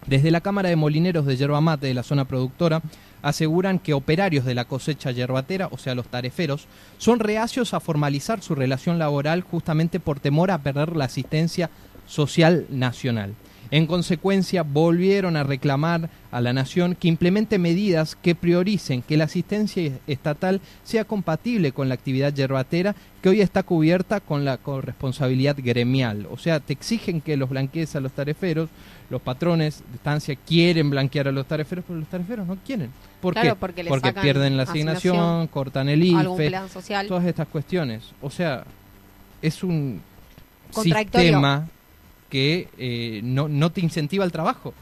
Desde 0.08 0.32
la 0.32 0.40
Cámara 0.40 0.70
de 0.70 0.78
Molineros 0.78 1.26
de 1.26 1.36
Yerba 1.36 1.60
Mate 1.60 1.88
de 1.88 1.94
la 1.94 2.04
zona 2.04 2.24
productora 2.24 2.82
aseguran 3.22 3.78
que 3.78 3.94
operarios 3.94 4.46
de 4.46 4.56
la 4.56 4.64
cosecha 4.64 5.12
yerbatera, 5.12 5.68
o 5.70 5.78
sea 5.78 5.96
los 5.96 6.08
tareferos, 6.08 6.68
son 6.98 7.20
reacios 7.20 7.74
a 7.74 7.82
formalizar 7.82 8.42
su 8.42 8.56
relación 8.56 9.00
laboral 9.00 9.42
justamente 9.42 10.00
por 10.00 10.22
temor 10.22 10.50
a 10.50 10.60
perder 10.60 10.96
la 10.96 11.06
asistencia 11.06 11.70
social 12.08 12.66
nacional. 12.70 13.36
En 13.70 13.86
consecuencia, 13.86 14.64
volvieron 14.64 15.36
a 15.36 15.44
reclamar 15.44 16.10
a 16.32 16.40
la 16.40 16.54
Nación 16.54 16.96
que 16.96 17.10
implemente 17.10 17.60
medidas 17.60 18.16
que 18.16 18.34
prioricen 18.34 19.02
que 19.02 19.18
la 19.18 19.26
asistencia 19.26 19.92
estatal 20.08 20.62
sea 20.84 21.04
compatible 21.04 21.74
con 21.74 21.90
la 21.90 21.96
actividad 21.96 22.34
yerbatera 22.34 22.96
que 23.22 23.28
hoy 23.28 23.42
está 23.42 23.64
cubierta 23.64 24.22
con 24.22 24.46
la 24.46 24.56
corresponsabilidad 24.58 25.58
gremial. 25.58 26.28
O 26.32 26.38
sea, 26.38 26.62
te 26.62 26.72
exigen 26.72 27.20
que 27.20 27.36
los 27.36 27.50
blanquees 27.50 27.94
a 27.98 28.00
los 28.00 28.14
tareferos, 28.14 28.70
los 29.10 29.22
patrones 29.22 29.84
de 29.90 29.96
estancia 29.96 30.36
quieren 30.38 30.90
blanquear 30.90 31.28
a 31.28 31.32
los 31.34 31.46
tareferos, 31.46 31.84
pero 31.86 32.00
los 32.00 32.08
tareferos 32.08 32.48
no 32.48 32.58
quieren. 32.66 32.90
¿Por 33.20 33.34
Claro, 33.34 33.56
qué? 33.56 33.84
porque 33.86 34.14
pierden 34.14 34.56
la 34.56 34.64
asignación, 34.64 35.16
asignación, 35.18 35.48
cortan 35.48 35.90
el 35.90 36.04
IFE, 36.06 36.48
plan 36.48 36.70
social. 36.70 37.06
todas 37.08 37.26
estas 37.26 37.48
cuestiones. 37.50 38.14
O 38.22 38.30
sea, 38.30 38.64
es 39.42 39.62
un 39.62 40.02
sistema 40.72 41.68
que 42.30 42.70
eh, 42.78 43.22
no, 43.24 43.48
no 43.48 43.72
te 43.72 43.82
incentiva 43.82 44.26
el 44.26 44.32
trabajo. 44.32 44.74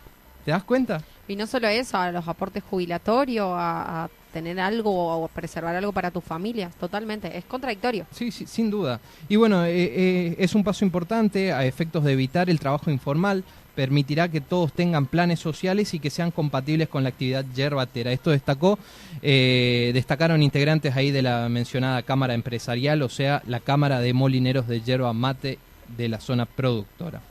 ¿Te 0.44 0.52
das 0.52 0.64
cuenta? 0.64 1.02
Y 1.28 1.36
no 1.36 1.48
solo 1.48 1.68
eso, 1.68 1.98
a 1.98 2.12
los 2.12 2.28
aportes 2.28 2.64
jubilatorios, 2.70 3.48
a, 3.52 4.04
a 4.04 4.10
tener 4.32 4.60
algo 4.60 5.24
o 5.24 5.28
preservar 5.30 5.76
algo 5.76 5.92
para 5.92 6.12
tu 6.12 6.22
familia, 6.22 6.70
totalmente. 6.80 7.36
Es 7.36 7.46
contradictorio. 7.46 8.06
Sí, 8.12 8.32
sí, 8.32 8.46
sin 8.46 8.70
duda. 8.70 9.00
Y 9.30 9.38
bueno, 9.38 9.66
eh, 9.66 9.72
eh, 9.74 10.36
es 10.38 10.54
un 10.54 10.64
paso 10.64 10.84
importante 10.86 11.52
a 11.54 11.66
efectos 11.66 12.04
de 12.04 12.12
evitar 12.12 12.50
el 12.50 12.60
trabajo 12.60 12.92
informal. 12.92 13.44
Permitirá 13.74 14.30
que 14.30 14.40
todos 14.40 14.72
tengan 14.74 15.06
planes 15.06 15.40
sociales 15.40 15.94
y 15.94 16.00
que 16.00 16.10
sean 16.10 16.32
compatibles 16.32 16.90
con 16.90 17.04
la 17.04 17.10
actividad 17.10 17.44
yerbatera. 17.56 18.12
Esto 18.12 18.32
destacó, 18.32 18.78
eh, 19.22 19.92
destacaron 19.94 20.44
integrantes 20.44 20.96
ahí 20.96 21.12
de 21.12 21.22
la 21.22 21.50
mencionada 21.50 22.04
Cámara 22.04 22.34
Empresarial, 22.34 23.02
o 23.02 23.10
sea, 23.10 23.42
la 23.48 23.62
Cámara 23.62 24.00
de 24.00 24.14
Molineros 24.14 24.68
de 24.68 24.82
Yerba 24.82 25.12
Mate 25.14 25.60
de 25.98 26.08
la 26.08 26.20
zona 26.20 26.46
productora. 26.46 27.22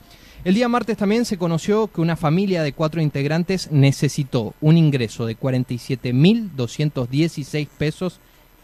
El 0.45 0.53
día 0.53 0.69
martes 0.69 0.95
también 0.95 1.25
se 1.25 1.37
conoció 1.39 1.87
que 1.87 1.99
una 2.01 2.15
familia 2.15 2.61
de 2.61 2.71
cuatro 2.71 3.01
integrantes 3.01 3.71
necesitó 3.71 4.53
un 4.61 4.77
ingreso 4.77 5.25
de 5.25 5.35
47.216 5.35 7.67
pesos 7.67 8.19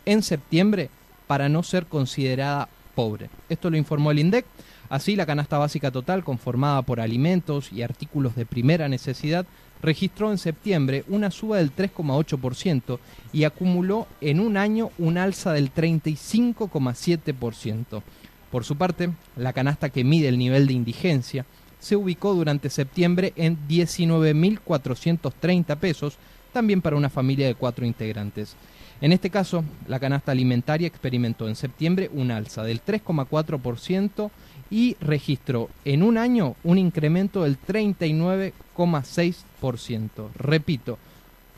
en 0.06 0.22
septiembre 0.22 0.92
para 1.26 1.50
no 1.50 1.64
ser 1.64 1.88
considerada 1.88 2.70
pobre. 2.94 3.32
Esto 3.50 3.72
lo 3.72 3.78
informó 3.78 4.12
el 4.12 4.20
INDEC. 4.20 4.46
Así, 4.90 5.16
la 5.16 5.26
canasta 5.26 5.58
básica 5.58 5.90
total, 5.90 6.24
conformada 6.24 6.84
por 6.84 7.00
alimentos 7.00 7.74
y 7.74 7.82
artículos 7.82 8.36
de 8.36 8.46
primera 8.46 8.88
necesidad, 8.88 9.48
registró 9.82 10.30
en 10.30 10.38
septiembre 10.38 11.04
una 11.08 11.32
suba 11.32 11.58
del 11.58 11.76
3,8% 11.76 13.00
y 13.34 13.46
acumuló 13.46 14.06
en 14.22 14.40
un 14.40 14.56
año 14.56 14.92
un 15.00 15.18
alza 15.18 15.52
del 15.52 15.74
35,7%. 15.74 18.04
Por 18.52 18.66
su 18.66 18.76
parte, 18.76 19.10
la 19.36 19.54
canasta 19.54 19.90
que 19.90 20.04
mide 20.04 20.28
el 20.28 20.38
nivel 20.38 20.68
de 20.68 20.74
indigencia 20.74 21.44
se 21.82 21.98
ubicó 21.98 22.34
durante 22.34 22.70
septiembre 22.70 23.34
en 23.36 23.58
19.430 23.68 25.76
pesos, 25.78 26.16
también 26.54 26.82
para 26.82 26.96
una 26.96 27.10
familia 27.10 27.48
de 27.48 27.56
cuatro 27.56 27.86
integrantes. 27.86 28.56
En 29.02 29.12
este 29.12 29.30
caso, 29.32 29.66
la 29.88 30.00
canasta 30.00 30.32
alimentaria 30.32 30.88
experimentó 30.88 31.50
en 31.50 31.56
septiembre 31.56 32.12
un 32.14 32.30
alza 32.30 32.62
del 32.64 32.86
3,4% 32.86 34.30
y 34.70 34.96
registró 35.02 35.72
en 35.84 36.04
un 36.04 36.20
año 36.20 36.56
un 36.64 36.78
incremento 36.78 37.42
del 37.44 37.58
39,6%. 37.60 40.30
Repito, 40.36 41.00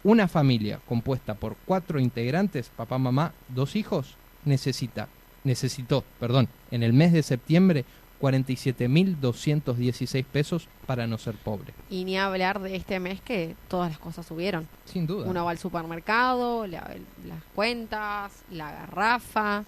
una 0.05 0.29
familia 0.29 0.79
compuesta 0.87 1.33
por 1.33 1.57
cuatro 1.65 1.99
integrantes, 1.99 2.71
papá, 2.75 2.97
mamá, 2.97 3.33
dos 3.49 3.75
hijos, 3.75 4.15
necesita, 4.45 5.09
necesitó, 5.43 6.05
perdón, 6.21 6.47
en 6.71 6.81
el 6.81 6.93
mes 6.93 7.11
de 7.11 7.23
septiembre 7.23 7.83
47.216 8.23 10.23
pesos 10.25 10.67
para 10.85 11.07
no 11.07 11.17
ser 11.17 11.35
pobre. 11.35 11.73
Y 11.89 12.05
ni 12.05 12.17
hablar 12.17 12.61
de 12.61 12.75
este 12.75 12.99
mes 12.99 13.21
que 13.21 13.55
todas 13.67 13.89
las 13.91 13.99
cosas 13.99 14.25
subieron. 14.25 14.67
Sin 14.85 15.05
duda. 15.07 15.27
Uno 15.29 15.45
va 15.45 15.51
al 15.51 15.57
supermercado, 15.57 16.67
la- 16.67 16.95
las 17.27 17.43
cuentas, 17.55 18.43
la 18.51 18.71
garrafa, 18.71 19.63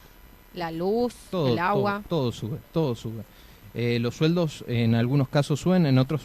la 0.53 0.71
luz, 0.71 1.15
todo, 1.31 1.53
el 1.53 1.59
agua. 1.59 2.01
Todo, 2.07 2.21
todo 2.21 2.31
sube, 2.31 2.57
todo 2.71 2.95
sube. 2.95 3.23
Eh, 3.73 3.99
los 3.99 4.15
sueldos 4.15 4.63
en 4.67 4.95
algunos 4.95 5.27
casos 5.27 5.59
suben, 5.59 5.85
en 5.85 5.97
otros 5.97 6.21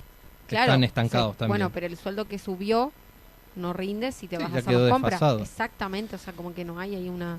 Claro, 0.47 0.67
están 0.67 0.85
estancados 0.85 1.33
sí. 1.33 1.39
también. 1.41 1.59
Bueno, 1.59 1.71
pero 1.73 1.87
el 1.87 1.97
sueldo 1.97 2.27
que 2.27 2.39
subió 2.39 2.93
no 3.57 3.73
rinde 3.73 4.13
si 4.13 4.29
te 4.29 4.37
Sí, 4.37 4.43
vas 4.43 4.55
a 4.55 4.59
hacer 4.59 4.73
las 4.75 4.93
compras. 4.93 5.21
Exactamente, 5.41 6.17
o 6.17 6.19
sea, 6.19 6.33
como 6.33 6.55
que 6.55 6.65
no 6.65 6.79
hay 6.79 6.95
ahí 6.95 7.09
una 7.09 7.39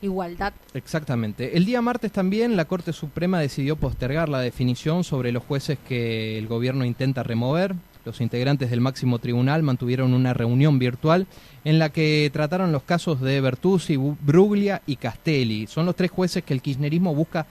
igualdad. 0.00 0.52
Exactamente. 0.74 1.56
El 1.56 1.64
día 1.64 1.82
martes 1.82 2.12
también 2.12 2.56
la 2.56 2.64
Corte 2.64 2.92
Suprema 2.92 3.40
decidió 3.40 3.76
postergar 3.76 4.28
la 4.28 4.40
definición 4.40 5.04
sobre 5.04 5.32
los 5.32 5.44
jueces 5.44 5.78
que 5.86 6.38
el 6.38 6.46
gobierno 6.46 6.84
intenta 6.84 7.22
remover. 7.22 7.74
Los 8.04 8.20
integrantes 8.20 8.70
del 8.70 8.80
máximo 8.80 9.18
tribunal 9.18 9.62
mantuvieron 9.62 10.14
una 10.14 10.32
reunión 10.32 10.78
virtual 10.78 11.26
en 11.64 11.78
la 11.78 11.90
que 11.90 12.30
trataron 12.32 12.72
los 12.72 12.82
casos 12.82 13.20
de 13.20 13.40
Bertuzzi, 13.40 13.96
Bruglia 13.96 14.80
y 14.86 14.96
Castelli. 14.96 15.66
Son 15.66 15.84
los 15.84 15.96
tres 15.96 16.10
jueces 16.10 16.42
que 16.42 16.54
el 16.54 16.62
kirchnerismo 16.62 17.14
busca 17.14 17.46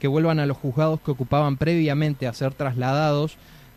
que 0.00 0.08
vuelvan 0.08 0.40
a 0.40 0.46
los 0.46 0.56
juzgados 0.56 1.00
que 1.00 1.12
ocupaban 1.12 1.56
previamente 1.56 2.26
a 2.26 2.32
ser 2.32 2.52
trasladados 2.54 3.36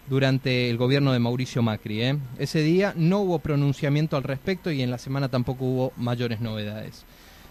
durante 0.09 0.69
el 0.71 0.77
gobierno 0.77 1.13
de 1.13 1.19
Mauricio 1.19 1.61
Macri. 1.61 2.01
¿eh? 2.01 2.17
Ese 2.39 2.61
día 2.61 2.93
no 2.95 3.19
hubo 3.19 3.39
pronunciamiento 3.39 4.17
al 4.17 4.23
respecto 4.23 4.71
y 4.71 4.81
en 4.81 4.89
la 4.89 4.97
semana 4.97 5.29
tampoco 5.29 5.65
hubo 5.65 5.93
mayores 5.97 6.41
novedades. 6.41 7.05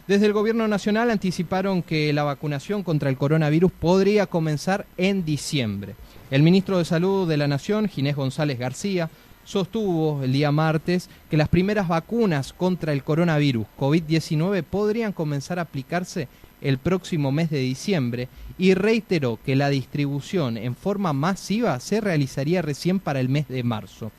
Desde 0.06 0.26
el 0.26 0.34
Gobierno 0.34 0.68
Nacional 0.68 1.10
anticiparon 1.10 1.82
que 1.82 2.12
la 2.12 2.24
vacunación 2.24 2.82
contra 2.82 3.08
el 3.08 3.16
coronavirus 3.16 3.72
podría 3.72 4.26
comenzar 4.26 4.84
en 4.98 5.24
diciembre. 5.24 5.94
El 6.30 6.42
ministro 6.42 6.76
de 6.76 6.84
Salud 6.84 7.26
de 7.26 7.38
la 7.38 7.48
Nación, 7.48 7.88
Ginés 7.88 8.14
González 8.14 8.58
García, 8.58 9.08
sostuvo 9.44 10.22
el 10.22 10.34
día 10.34 10.52
martes 10.52 11.08
que 11.30 11.38
las 11.38 11.48
primeras 11.48 11.88
vacunas 11.88 12.52
contra 12.52 12.92
el 12.92 13.02
coronavirus 13.02 13.66
COVID-19 13.78 14.62
podrían 14.62 15.14
comenzar 15.14 15.58
a 15.58 15.62
aplicarse 15.62 16.28
el 16.60 16.76
próximo 16.76 17.32
mes 17.32 17.48
de 17.48 17.60
diciembre 17.60 18.28
y 18.58 18.74
reiteró 18.74 19.38
que 19.42 19.56
la 19.56 19.70
distribución 19.70 20.58
en 20.58 20.76
forma 20.76 21.14
masiva 21.14 21.80
se 21.80 22.02
realizaría 22.02 22.60
recién 22.60 23.00
para 23.00 23.20
el 23.20 23.30
mes 23.30 23.48
de 23.48 23.62
marzo. 23.62 24.12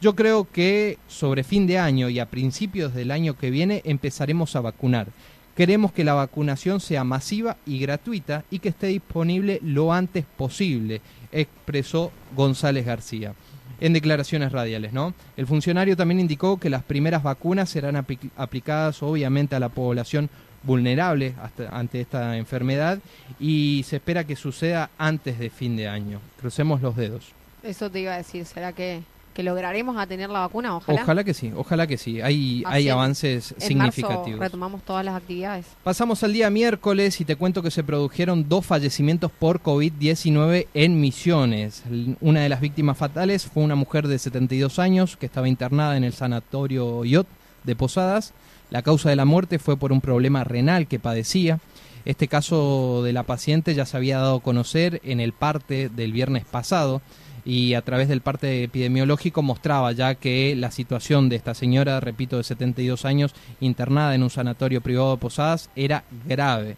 Yo 0.00 0.14
creo 0.14 0.46
que 0.50 0.98
sobre 1.08 1.42
fin 1.42 1.66
de 1.66 1.78
año 1.78 2.08
y 2.08 2.18
a 2.18 2.26
principios 2.26 2.94
del 2.94 3.10
año 3.10 3.36
que 3.36 3.50
viene 3.50 3.82
empezaremos 3.84 4.54
a 4.54 4.60
vacunar. 4.60 5.08
Queremos 5.56 5.90
que 5.90 6.04
la 6.04 6.12
vacunación 6.12 6.80
sea 6.80 7.02
masiva 7.02 7.56
y 7.64 7.78
gratuita 7.78 8.44
y 8.50 8.58
que 8.58 8.68
esté 8.68 8.88
disponible 8.88 9.58
lo 9.62 9.94
antes 9.94 10.26
posible, 10.36 11.00
expresó 11.32 12.12
González 12.36 12.84
García. 12.84 13.34
En 13.80 13.94
declaraciones 13.94 14.52
radiales, 14.52 14.92
¿no? 14.92 15.14
El 15.36 15.46
funcionario 15.46 15.96
también 15.96 16.20
indicó 16.20 16.58
que 16.60 16.70
las 16.70 16.82
primeras 16.82 17.22
vacunas 17.22 17.70
serán 17.70 17.94
apli- 17.94 18.30
aplicadas 18.36 19.02
obviamente 19.02 19.56
a 19.56 19.60
la 19.60 19.70
población 19.70 20.28
vulnerable 20.62 21.34
ante 21.70 22.00
esta 22.00 22.36
enfermedad 22.36 22.98
y 23.40 23.82
se 23.86 23.96
espera 23.96 24.24
que 24.24 24.36
suceda 24.36 24.90
antes 24.98 25.38
de 25.38 25.48
fin 25.48 25.76
de 25.76 25.88
año. 25.88 26.20
Crucemos 26.38 26.82
los 26.82 26.96
dedos. 26.96 27.32
Eso 27.62 27.90
te 27.90 28.00
iba 28.00 28.12
a 28.14 28.18
decir, 28.18 28.44
¿será 28.44 28.72
que, 28.72 29.00
que 29.36 29.42
lograremos 29.42 29.98
a 29.98 30.06
tener 30.06 30.30
la 30.30 30.40
vacuna? 30.40 30.76
Ojalá. 30.76 31.02
Ojalá 31.02 31.22
que 31.22 31.34
sí, 31.34 31.52
ojalá 31.54 31.86
que 31.86 31.98
sí. 31.98 32.22
Hay, 32.22 32.62
Así 32.64 32.74
hay 32.74 32.88
avances 32.88 33.54
en 33.60 33.76
marzo 33.76 33.94
significativos. 33.96 34.40
retomamos 34.40 34.82
todas 34.82 35.04
las 35.04 35.14
actividades. 35.14 35.66
Pasamos 35.84 36.22
al 36.24 36.32
día 36.32 36.48
miércoles 36.48 37.20
y 37.20 37.26
te 37.26 37.36
cuento 37.36 37.62
que 37.62 37.70
se 37.70 37.84
produjeron 37.84 38.48
dos 38.48 38.64
fallecimientos 38.64 39.30
por 39.30 39.62
COVID-19 39.62 40.68
en 40.72 41.00
Misiones. 41.02 41.82
Una 42.22 42.40
de 42.40 42.48
las 42.48 42.62
víctimas 42.62 42.96
fatales 42.96 43.44
fue 43.44 43.62
una 43.62 43.74
mujer 43.74 44.08
de 44.08 44.18
72 44.18 44.78
años 44.78 45.18
que 45.18 45.26
estaba 45.26 45.48
internada 45.48 45.98
en 45.98 46.04
el 46.04 46.14
sanatorio 46.14 47.04
IOT 47.04 47.26
de 47.64 47.76
Posadas. 47.76 48.32
La 48.70 48.80
causa 48.80 49.10
de 49.10 49.16
la 49.16 49.26
muerte 49.26 49.58
fue 49.58 49.76
por 49.76 49.92
un 49.92 50.00
problema 50.00 50.44
renal 50.44 50.86
que 50.86 50.98
padecía. 50.98 51.60
Este 52.06 52.26
caso 52.26 53.02
de 53.04 53.12
la 53.12 53.24
paciente 53.24 53.74
ya 53.74 53.84
se 53.84 53.98
había 53.98 54.18
dado 54.18 54.36
a 54.36 54.40
conocer 54.42 55.00
en 55.04 55.20
el 55.20 55.34
parte 55.34 55.90
del 55.90 56.12
viernes 56.12 56.46
pasado. 56.46 57.02
Y 57.46 57.74
a 57.74 57.82
través 57.82 58.08
del 58.08 58.20
parte 58.20 58.64
epidemiológico 58.64 59.40
mostraba 59.40 59.92
ya 59.92 60.16
que 60.16 60.56
la 60.56 60.72
situación 60.72 61.28
de 61.28 61.36
esta 61.36 61.54
señora, 61.54 62.00
repito, 62.00 62.36
de 62.36 62.42
72 62.42 63.04
años, 63.04 63.34
internada 63.60 64.16
en 64.16 64.24
un 64.24 64.30
sanatorio 64.30 64.80
privado 64.80 65.12
de 65.12 65.18
Posadas, 65.18 65.70
era 65.76 66.02
grave. 66.26 66.76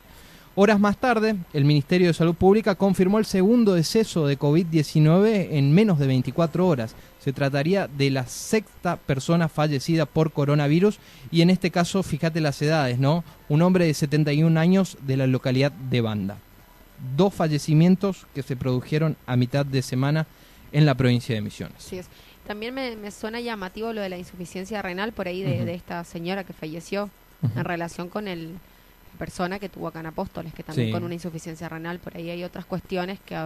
Horas 0.60 0.78
más 0.78 0.98
tarde, 0.98 1.36
el 1.54 1.64
Ministerio 1.64 2.08
de 2.08 2.14
Salud 2.14 2.34
Pública 2.34 2.74
confirmó 2.74 3.18
el 3.18 3.24
segundo 3.24 3.74
deceso 3.74 4.26
de 4.26 4.38
COVID-19 4.38 5.48
en 5.52 5.72
menos 5.72 5.98
de 5.98 6.08
24 6.08 6.66
horas. 6.66 6.96
Se 7.20 7.32
trataría 7.32 7.86
de 7.86 8.10
la 8.10 8.26
sexta 8.26 8.96
persona 8.96 9.48
fallecida 9.48 10.04
por 10.04 10.32
coronavirus 10.32 10.98
y 11.30 11.42
en 11.42 11.50
este 11.50 11.70
caso, 11.70 12.02
fíjate 12.02 12.40
las 12.40 12.60
edades, 12.60 12.98
¿no? 12.98 13.24
Un 13.48 13.62
hombre 13.62 13.86
de 13.86 13.94
71 13.94 14.58
años 14.58 14.98
de 15.06 15.16
la 15.16 15.28
localidad 15.28 15.72
de 15.72 16.00
Banda. 16.00 16.38
Dos 17.16 17.32
fallecimientos 17.32 18.26
que 18.34 18.42
se 18.42 18.56
produjeron 18.56 19.16
a 19.26 19.36
mitad 19.36 19.64
de 19.64 19.80
semana 19.80 20.26
en 20.72 20.86
la 20.86 20.94
provincia 20.94 21.34
de 21.34 21.40
Misiones. 21.40 21.76
Así 21.78 21.98
es. 21.98 22.06
También 22.46 22.74
me, 22.74 22.96
me 22.96 23.10
suena 23.10 23.40
llamativo 23.40 23.92
lo 23.92 24.00
de 24.00 24.08
la 24.08 24.16
insuficiencia 24.18 24.80
renal 24.82 25.12
por 25.12 25.28
ahí 25.28 25.42
de, 25.42 25.64
de 25.64 25.74
esta 25.74 26.02
señora 26.04 26.44
que 26.44 26.52
falleció 26.52 27.10
en 27.54 27.64
relación 27.64 28.08
con 28.08 28.26
el 28.28 28.54
persona 29.18 29.58
que 29.58 29.68
tuvo 29.68 29.88
acá 29.88 30.00
en 30.00 30.06
Apóstoles, 30.06 30.54
que 30.54 30.62
también 30.62 30.88
Sí. 30.88 30.92
con 30.92 31.02
una 31.04 31.14
insuficiencia 31.14 31.68
renal, 31.68 31.98
por 31.98 32.16
ahí 32.16 32.30
hay 32.30 32.44
otras 32.44 32.64
cuestiones 32.64 33.18
que 33.24 33.36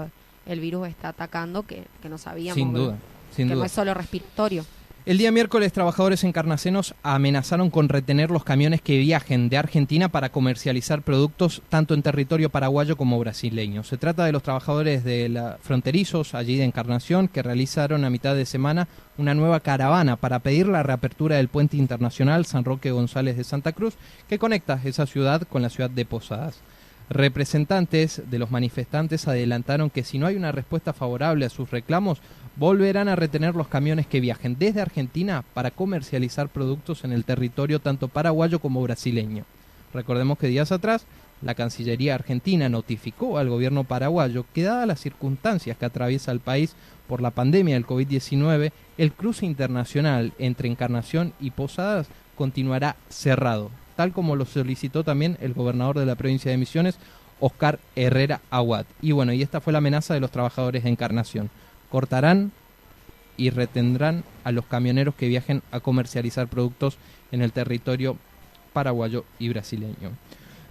el 0.46 0.60
virus 0.60 0.86
está 0.88 1.08
atacando 1.08 1.62
que, 1.66 1.84
que 2.02 2.08
no 2.08 2.18
sabíamos. 2.18 2.54
Sin 2.56 2.72
duda, 2.74 2.96
sin 3.34 3.48
que 3.48 3.54
no 3.54 3.64
es 3.64 3.72
solo 3.72 3.94
respiratorio. 3.94 4.64
El 5.04 5.18
día 5.18 5.32
miércoles, 5.32 5.72
trabajadores 5.72 6.22
encarnacenos 6.22 6.94
amenazaron 7.02 7.70
con 7.70 7.88
retener 7.88 8.30
los 8.30 8.44
camiones 8.44 8.80
que 8.80 8.98
viajen 8.98 9.48
de 9.48 9.58
Argentina 9.58 10.08
para 10.08 10.28
comercializar 10.28 11.02
productos 11.02 11.60
tanto 11.68 11.94
en 11.94 12.02
territorio 12.02 12.50
paraguayo 12.50 12.96
como 12.96 13.18
brasileño. 13.18 13.82
Se 13.82 13.96
trata 13.96 14.24
de 14.24 14.30
los 14.30 14.44
trabajadores 14.44 15.02
de 15.02 15.28
la 15.28 15.58
fronterizos 15.60 16.36
allí 16.36 16.56
de 16.56 16.62
Encarnación 16.62 17.26
que 17.26 17.42
realizaron 17.42 18.04
a 18.04 18.10
mitad 18.10 18.36
de 18.36 18.46
semana 18.46 18.86
una 19.18 19.34
nueva 19.34 19.58
caravana 19.58 20.14
para 20.14 20.38
pedir 20.38 20.68
la 20.68 20.84
reapertura 20.84 21.34
del 21.34 21.48
puente 21.48 21.76
internacional 21.76 22.46
San 22.46 22.64
Roque 22.64 22.92
González 22.92 23.36
de 23.36 23.42
Santa 23.42 23.72
Cruz 23.72 23.94
que 24.28 24.38
conecta 24.38 24.80
esa 24.84 25.06
ciudad 25.06 25.42
con 25.42 25.62
la 25.62 25.70
ciudad 25.70 25.90
de 25.90 26.04
Posadas. 26.04 26.60
Representantes 27.12 28.22
de 28.30 28.38
los 28.38 28.50
manifestantes 28.50 29.28
adelantaron 29.28 29.90
que 29.90 30.04
si 30.04 30.18
no 30.18 30.26
hay 30.26 30.36
una 30.36 30.52
respuesta 30.52 30.92
favorable 30.94 31.44
a 31.44 31.50
sus 31.50 31.70
reclamos, 31.70 32.22
volverán 32.56 33.08
a 33.08 33.16
retener 33.16 33.54
los 33.54 33.68
camiones 33.68 34.06
que 34.06 34.20
viajen 34.20 34.56
desde 34.58 34.80
Argentina 34.80 35.44
para 35.54 35.70
comercializar 35.70 36.48
productos 36.48 37.04
en 37.04 37.12
el 37.12 37.24
territorio 37.24 37.80
tanto 37.80 38.08
paraguayo 38.08 38.58
como 38.58 38.82
brasileño. 38.82 39.44
Recordemos 39.94 40.38
que 40.38 40.48
días 40.48 40.72
atrás 40.72 41.06
la 41.42 41.54
Cancillería 41.54 42.14
argentina 42.14 42.68
notificó 42.68 43.36
al 43.36 43.48
gobierno 43.48 43.84
paraguayo 43.84 44.44
que 44.54 44.62
dadas 44.62 44.86
las 44.86 45.00
circunstancias 45.00 45.76
que 45.76 45.84
atraviesa 45.84 46.30
el 46.30 46.40
país 46.40 46.74
por 47.08 47.20
la 47.20 47.30
pandemia 47.30 47.74
del 47.74 47.86
COVID-19, 47.86 48.72
el 48.96 49.12
cruce 49.12 49.44
internacional 49.44 50.32
entre 50.38 50.68
Encarnación 50.68 51.32
y 51.40 51.50
Posadas 51.50 52.06
continuará 52.36 52.96
cerrado, 53.08 53.70
tal 53.96 54.12
como 54.12 54.36
lo 54.36 54.46
solicitó 54.46 55.04
también 55.04 55.36
el 55.40 55.52
gobernador 55.52 55.98
de 55.98 56.06
la 56.06 56.14
provincia 56.14 56.50
de 56.50 56.58
Misiones, 56.58 56.98
Oscar 57.40 57.80
Herrera 57.96 58.40
Aguad. 58.50 58.86
Y 59.02 59.12
bueno, 59.12 59.32
y 59.32 59.42
esta 59.42 59.60
fue 59.60 59.72
la 59.72 59.78
amenaza 59.78 60.14
de 60.14 60.20
los 60.20 60.30
trabajadores 60.30 60.84
de 60.84 60.90
Encarnación. 60.90 61.50
Cortarán 61.92 62.52
y 63.36 63.50
retendrán 63.50 64.24
a 64.44 64.50
los 64.50 64.64
camioneros 64.64 65.14
que 65.14 65.28
viajen 65.28 65.62
a 65.70 65.80
comercializar 65.80 66.48
productos 66.48 66.96
en 67.32 67.42
el 67.42 67.52
territorio 67.52 68.16
paraguayo 68.72 69.26
y 69.38 69.50
brasileño. 69.50 70.12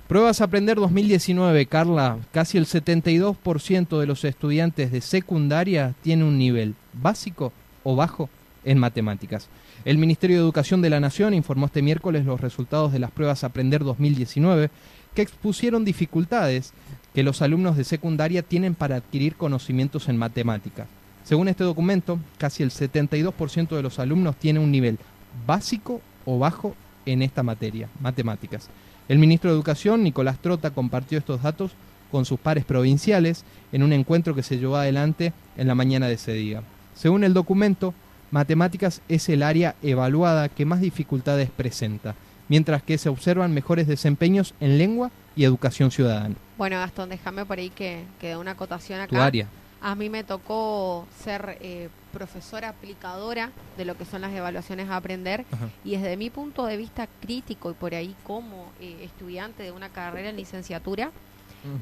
Pruebas 0.08 0.42
a 0.42 0.46
Aprender 0.46 0.78
2019, 0.78 1.68
Carla. 1.68 2.18
Casi 2.34 2.58
el 2.58 2.66
72% 2.66 4.00
de 4.00 4.08
los 4.08 4.26
estudiantes 4.26 4.92
de 4.92 5.02
secundaria 5.02 5.94
tiene 6.02 6.24
un 6.24 6.40
nivel 6.40 6.74
básico 6.92 7.54
o 7.84 7.96
bajo 7.96 8.28
en 8.66 8.80
matemáticas. 8.80 9.48
El 9.86 10.00
Ministerio 10.00 10.38
de 10.38 10.42
Educación 10.42 10.82
de 10.82 10.90
la 10.90 11.00
Nación 11.00 11.36
informó 11.36 11.68
este 11.68 11.84
miércoles 11.84 12.26
los 12.26 12.42
resultados 12.42 12.92
de 12.92 13.00
las 13.00 13.12
pruebas 13.12 13.44
Aprender 13.44 13.84
2019 13.84 14.72
que 15.14 15.22
expusieron 15.22 15.86
dificultades 15.86 16.74
que 17.14 17.22
los 17.22 17.44
alumnos 17.44 17.78
de 17.78 17.84
secundaria 17.84 18.42
tienen 18.42 18.74
para 18.74 18.96
adquirir 18.96 19.36
conocimientos 19.36 20.10
en 20.10 20.18
matemáticas. 20.18 20.88
Según 21.24 21.48
este 21.48 21.64
documento, 21.64 22.20
casi 22.38 22.64
el 22.64 22.72
72% 22.72 23.76
de 23.76 23.82
los 23.82 24.00
alumnos 24.00 24.36
tiene 24.36 24.60
un 24.60 24.72
nivel 24.72 24.98
básico 25.46 26.02
o 26.26 26.40
bajo 26.40 26.76
en 27.06 27.22
esta 27.22 27.44
materia, 27.44 27.90
matemáticas. 28.00 28.70
El 29.08 29.20
ministro 29.20 29.50
de 29.50 29.56
Educación, 29.56 30.04
Nicolás 30.04 30.40
Trota, 30.40 30.72
compartió 30.72 31.18
estos 31.18 31.42
datos 31.42 31.72
con 32.12 32.26
sus 32.26 32.40
pares 32.40 32.66
provinciales 32.66 33.44
en 33.72 33.84
un 33.84 33.94
encuentro 33.94 34.36
que 34.36 34.44
se 34.44 34.58
llevó 34.58 34.76
adelante 34.76 35.34
en 35.58 35.68
la 35.68 35.76
mañana 35.76 36.08
de 36.08 36.16
ese 36.16 36.34
día. 36.34 36.62
Según 36.94 37.24
el 37.24 37.34
documento, 37.34 37.94
matemáticas 38.32 39.02
es 39.08 39.30
el 39.30 39.44
área 39.44 39.76
evaluada 39.82 40.50
que 40.50 40.66
más 40.66 40.82
dificultades 40.82 41.50
presenta, 41.50 42.16
mientras 42.50 42.84
que 42.84 42.98
se 42.98 43.10
observan 43.10 43.54
mejores 43.54 43.88
desempeños 43.88 44.54
en 44.60 44.78
lengua 44.78 45.12
y 45.36 45.46
educación 45.46 45.92
ciudadana. 45.92 46.36
Bueno, 46.58 46.78
Gastón, 46.78 47.10
déjame 47.10 47.46
por 47.46 47.58
ahí 47.60 47.70
que, 47.70 48.04
que 48.20 48.30
dé 48.30 48.38
una 48.38 48.52
acotación 48.52 49.00
acá. 49.00 49.10
Tu 49.10 49.18
área. 49.18 49.48
A 49.82 49.96
mí 49.96 50.10
me 50.10 50.24
tocó 50.24 51.08
ser 51.24 51.58
eh, 51.62 51.90
profesora 52.14 52.70
aplicadora 52.70 53.52
de 53.78 53.86
lo 53.86 53.98
que 53.98 54.06
son 54.06 54.22
las 54.22 54.32
evaluaciones 54.34 54.90
a 54.90 54.96
aprender 54.98 55.46
Ajá. 55.52 55.70
y 55.84 55.92
desde 55.92 56.18
mi 56.18 56.30
punto 56.30 56.66
de 56.66 56.78
vista 56.78 57.08
crítico 57.22 57.72
y 57.72 57.74
por 57.74 57.96
ahí 57.96 58.16
como 58.24 58.68
eh, 58.80 58.98
estudiante 59.04 59.64
de 59.64 59.72
una 59.72 59.90
carrera 59.90 60.30
en 60.30 60.36
licenciatura, 60.36 61.12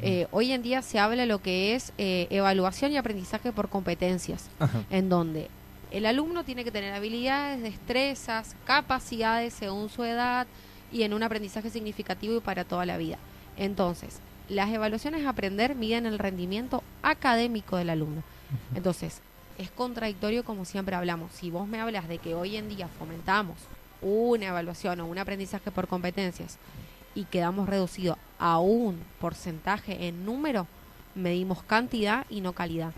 eh, 0.02 0.28
hoy 0.32 0.52
en 0.52 0.62
día 0.62 0.82
se 0.82 1.00
habla 1.00 1.22
de 1.22 1.26
lo 1.28 1.42
que 1.42 1.74
es 1.74 1.94
eh, 1.98 2.28
evaluación 2.32 2.92
y 2.92 2.98
aprendizaje 2.98 3.54
por 3.54 3.70
competencias, 3.70 4.50
Ajá. 4.60 4.84
en 4.90 5.08
donde 5.08 5.48
el 5.92 6.06
alumno 6.06 6.44
tiene 6.44 6.64
que 6.66 6.72
tener 6.72 6.94
habilidades, 6.94 7.62
destrezas, 7.64 8.56
capacidades 8.66 9.54
según 9.54 9.90
su 9.90 10.04
edad 10.04 10.48
y 10.92 11.04
en 11.04 11.14
un 11.14 11.24
aprendizaje 11.24 11.70
significativo 11.70 12.36
y 12.36 12.40
para 12.42 12.66
toda 12.66 12.86
la 12.86 12.98
vida. 12.98 13.18
Entonces, 13.58 14.20
las 14.50 14.70
evaluaciones 14.70 15.26
a 15.26 15.30
aprender 15.30 15.76
miden 15.76 16.06
el 16.06 16.20
rendimiento 16.20 16.84
académico 17.02 17.78
del 17.78 17.90
alumno. 17.90 18.24
Entonces, 18.76 19.22
es 19.58 19.70
contradictorio 19.72 20.44
como 20.44 20.66
siempre 20.66 20.96
hablamos. 20.96 21.32
Si 21.34 21.52
vos 21.52 21.68
me 21.68 21.80
hablas 21.80 22.08
de 22.08 22.18
que 22.18 22.34
hoy 22.34 22.56
en 22.56 22.70
día 22.70 22.88
fomentamos 22.88 23.58
una 24.02 24.48
evaluación 24.48 25.00
o 25.02 25.06
un 25.06 25.18
aprendizaje 25.18 25.72
por 25.72 25.88
competencias 25.88 26.58
y 27.14 27.26
quedamos 27.26 27.68
reducidos 27.68 28.18
a 28.40 28.60
un 28.60 29.00
porcentaje 29.20 30.08
en 30.08 30.26
número, 30.26 30.68
medimos 31.16 31.62
cantidad 31.64 32.26
y 32.30 32.42
no 32.42 32.54
calidad. 32.54 32.94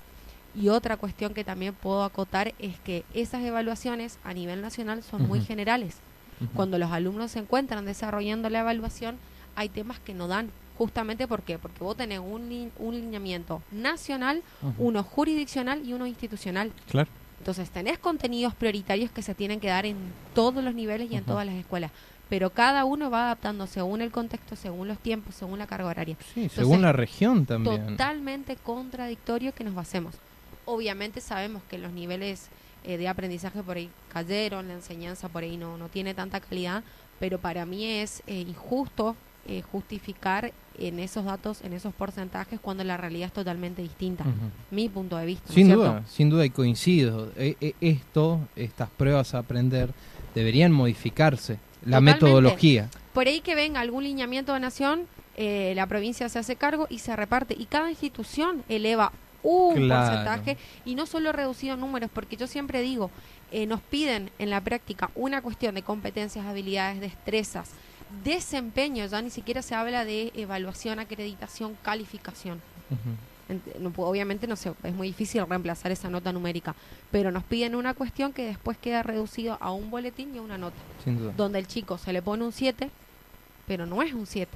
Y 0.53 0.69
otra 0.69 0.97
cuestión 0.97 1.33
que 1.33 1.43
también 1.43 1.73
puedo 1.73 2.03
acotar 2.03 2.53
es 2.59 2.77
que 2.79 3.05
esas 3.13 3.41
evaluaciones 3.43 4.19
a 4.23 4.33
nivel 4.33 4.61
nacional 4.61 5.01
son 5.01 5.27
muy 5.27 5.41
generales. 5.41 5.97
Cuando 6.55 6.77
los 6.79 6.91
alumnos 6.91 7.31
se 7.31 7.39
encuentran 7.39 7.85
desarrollando 7.85 8.49
la 8.49 8.61
evaluación, 8.61 9.17
hay 9.55 9.69
temas 9.69 9.99
que 9.99 10.13
no 10.13 10.27
dan. 10.27 10.49
Justamente 10.77 11.27
¿por 11.27 11.41
qué? 11.43 11.59
Porque 11.59 11.83
vos 11.83 11.95
tenés 11.95 12.19
un, 12.19 12.71
un 12.77 12.93
lineamiento 12.93 13.61
nacional, 13.71 14.41
uno 14.77 15.03
jurisdiccional 15.03 15.85
y 15.85 15.93
uno 15.93 16.07
institucional. 16.07 16.71
Claro. 16.89 17.09
Entonces 17.39 17.69
tenés 17.71 17.97
contenidos 17.97 18.53
prioritarios 18.53 19.09
que 19.11 19.23
se 19.23 19.33
tienen 19.33 19.59
que 19.59 19.67
dar 19.67 19.85
en 19.85 19.97
todos 20.35 20.63
los 20.63 20.75
niveles 20.75 21.11
y 21.11 21.15
en 21.15 21.23
todas 21.23 21.45
las 21.45 21.55
escuelas. 21.55 21.91
Pero 22.29 22.51
cada 22.51 22.85
uno 22.85 23.09
va 23.09 23.25
adaptando 23.25 23.67
según 23.67 24.01
el 24.01 24.11
contexto, 24.11 24.55
según 24.55 24.87
los 24.87 24.97
tiempos, 24.99 25.35
según 25.35 25.59
la 25.59 25.67
carga 25.67 25.87
horaria. 25.87 26.15
Sí, 26.33 26.43
Entonces, 26.43 26.59
según 26.59 26.81
la 26.81 26.93
región 26.93 27.45
también. 27.45 27.87
Totalmente 27.87 28.55
contradictorio 28.55 29.53
que 29.53 29.63
nos 29.63 29.75
basemos. 29.75 30.15
Obviamente 30.65 31.19
sabemos 31.19 31.61
que 31.69 31.77
los 31.77 31.91
niveles 31.91 32.49
eh, 32.83 32.97
de 32.97 33.07
aprendizaje 33.07 33.61
por 33.63 33.77
ahí 33.77 33.89
cayeron, 34.13 34.67
la 34.67 34.75
enseñanza 34.75 35.27
por 35.29 35.43
ahí 35.43 35.57
no, 35.57 35.77
no 35.77 35.89
tiene 35.89 36.13
tanta 36.13 36.39
calidad, 36.39 36.83
pero 37.19 37.39
para 37.39 37.65
mí 37.65 37.85
es 37.85 38.23
eh, 38.27 38.39
injusto 38.39 39.15
eh, 39.51 39.61
justificar 39.63 40.53
en 40.79 40.99
esos 40.99 41.25
datos, 41.25 41.61
en 41.63 41.73
esos 41.73 41.93
porcentajes, 41.93 42.59
cuando 42.59 42.83
la 42.83 42.95
realidad 42.97 43.27
es 43.27 43.33
totalmente 43.33 43.81
distinta. 43.81 44.23
Mi 44.71 44.87
punto 44.89 45.17
de 45.17 45.25
vista. 45.25 45.43
¿no 45.45 45.49
es 45.49 45.55
Sin 45.55 45.65
cierto? 45.65 45.83
duda, 45.83 46.03
sin 46.07 46.29
duda 46.29 46.45
y 46.45 46.49
coincido. 46.49 47.31
E- 47.35 47.57
e- 47.59 47.75
esto, 47.81 48.39
estas 48.55 48.89
pruebas 48.89 49.33
a 49.35 49.39
aprender, 49.39 49.89
deberían 50.33 50.71
modificarse. 50.71 51.53
La 51.83 51.97
Totalmente. 51.97 52.25
metodología. 52.25 52.89
Por 53.13 53.27
ahí 53.27 53.41
que 53.41 53.55
venga 53.55 53.81
algún 53.81 54.03
lineamiento 54.03 54.53
de 54.53 54.59
nación, 54.61 55.07
eh, 55.35 55.73
la 55.75 55.87
provincia 55.87 56.29
se 56.29 56.39
hace 56.39 56.55
cargo 56.55 56.87
y 56.89 56.99
se 56.99 57.15
reparte. 57.15 57.55
Y 57.57 57.65
cada 57.65 57.89
institución 57.89 58.63
eleva 58.69 59.11
un 59.43 59.75
Claro. 59.75 60.05
porcentaje 60.07 60.57
y 60.85 60.95
no 60.95 61.05
solo 61.05 61.31
reducido 61.31 61.73
en 61.73 61.79
números, 61.81 62.09
porque 62.13 62.37
yo 62.37 62.47
siempre 62.47 62.81
digo, 62.81 63.09
eh, 63.51 63.65
nos 63.65 63.81
piden 63.81 64.29
en 64.39 64.49
la 64.51 64.61
práctica 64.61 65.09
una 65.15 65.41
cuestión 65.41 65.75
de 65.75 65.81
competencias, 65.81 66.45
habilidades, 66.45 67.01
destrezas, 67.01 67.71
desempeño, 68.23 69.05
ya 69.05 69.21
ni 69.21 69.29
siquiera 69.29 69.61
se 69.61 69.75
habla 69.75 70.05
de 70.05 70.31
evaluación, 70.35 70.99
acreditación, 70.99 71.77
calificación. 71.81 72.61
Ent- 73.49 73.75
no 73.79 73.91
puedo- 73.91 74.09
obviamente 74.09 74.47
no 74.47 74.55
sé, 74.55 74.71
es 74.83 74.93
muy 74.93 75.07
difícil 75.07 75.45
reemplazar 75.47 75.91
esa 75.91 76.09
nota 76.09 76.31
numérica, 76.31 76.75
pero 77.11 77.31
nos 77.31 77.43
piden 77.43 77.75
una 77.75 77.93
cuestión 77.93 78.31
que 78.33 78.45
después 78.45 78.77
queda 78.77 79.03
reducido 79.03 79.57
a 79.59 79.71
un 79.71 79.89
boletín 79.89 80.33
y 80.35 80.37
a 80.37 80.41
una 80.41 80.57
nota 80.57 80.77
Sin 81.03 81.17
duda. 81.17 81.33
donde 81.35 81.59
el 81.59 81.67
chico 81.67 81.97
se 81.97 82.13
le 82.13 82.21
pone 82.21 82.43
un 82.45 82.51
7, 82.53 82.89
pero 83.67 83.85
no 83.85 84.01
es 84.01 84.13
un 84.13 84.25
7. 84.25 84.51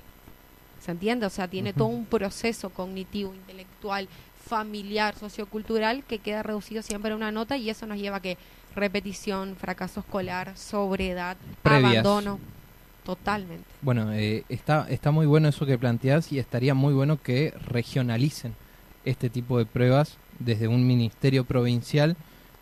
¿Se 0.81 0.91
entiende? 0.91 1.25
O 1.25 1.29
sea, 1.29 1.47
tiene 1.47 1.73
todo 1.73 1.87
un 1.87 2.05
proceso 2.05 2.69
cognitivo, 2.69 3.33
intelectual, 3.33 4.07
familiar, 4.45 5.15
sociocultural, 5.17 6.03
que 6.03 6.19
queda 6.19 6.43
reducido 6.43 6.83
siempre 6.83 7.11
a 7.11 7.15
una 7.15 7.31
nota 7.31 7.57
y 7.57 7.69
eso 7.69 7.87
nos 7.87 7.97
lleva 7.97 8.17
a 8.17 8.21
que 8.21 8.37
repetición, 8.75 9.55
fracaso 9.55 10.01
escolar, 10.01 10.55
sobriedad, 10.57 11.37
Previas. 11.63 11.83
abandono. 12.05 12.39
Totalmente. 13.05 13.63
Bueno, 13.81 14.11
eh, 14.13 14.43
está, 14.49 14.87
está 14.89 15.11
muy 15.11 15.25
bueno 15.25 15.47
eso 15.47 15.65
que 15.65 15.77
planteás 15.77 16.31
y 16.31 16.39
estaría 16.39 16.73
muy 16.73 16.93
bueno 16.93 17.21
que 17.21 17.53
regionalicen 17.67 18.55
este 19.05 19.29
tipo 19.29 19.57
de 19.59 19.65
pruebas 19.65 20.17
desde 20.39 20.67
un 20.67 20.85
ministerio 20.87 21.45
provincial 21.45 22.17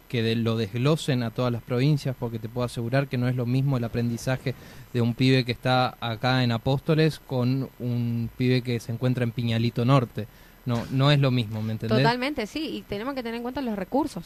que 0.10 0.22
de- 0.22 0.36
lo 0.36 0.58
desglosen 0.58 1.24
a 1.24 1.32
todas 1.32 1.52
las 1.52 1.64
provincias 1.64 2.16
porque 2.20 2.38
te 2.38 2.50
puedo 2.50 2.66
asegurar 2.66 3.08
que 3.08 3.18
no 3.18 3.28
es 3.28 3.36
lo 3.36 3.46
mismo 3.48 3.78
el 3.78 3.84
aprendizaje 3.84 4.54
de 4.94 5.02
un 5.02 5.14
pibe 5.16 5.44
que 5.46 5.54
está 5.54 5.96
acá 6.02 6.44
en 6.44 6.52
Apóstoles 6.52 7.20
con 7.26 7.70
un 7.80 8.30
pibe 8.38 8.62
que 8.62 8.80
se 8.80 8.92
encuentra 8.92 9.24
en 9.24 9.32
Piñalito 9.32 9.86
Norte. 9.86 10.28
No, 10.66 10.84
no 10.92 11.10
es 11.12 11.20
lo 11.20 11.32
mismo, 11.32 11.62
¿me 11.62 11.72
entendés? 11.74 11.98
Totalmente, 11.98 12.46
sí, 12.48 12.60
y 12.78 12.82
tenemos 12.84 13.16
que 13.16 13.24
tener 13.24 13.36
en 13.38 13.42
cuenta 13.44 13.62
los 13.62 13.76
recursos. 13.78 14.26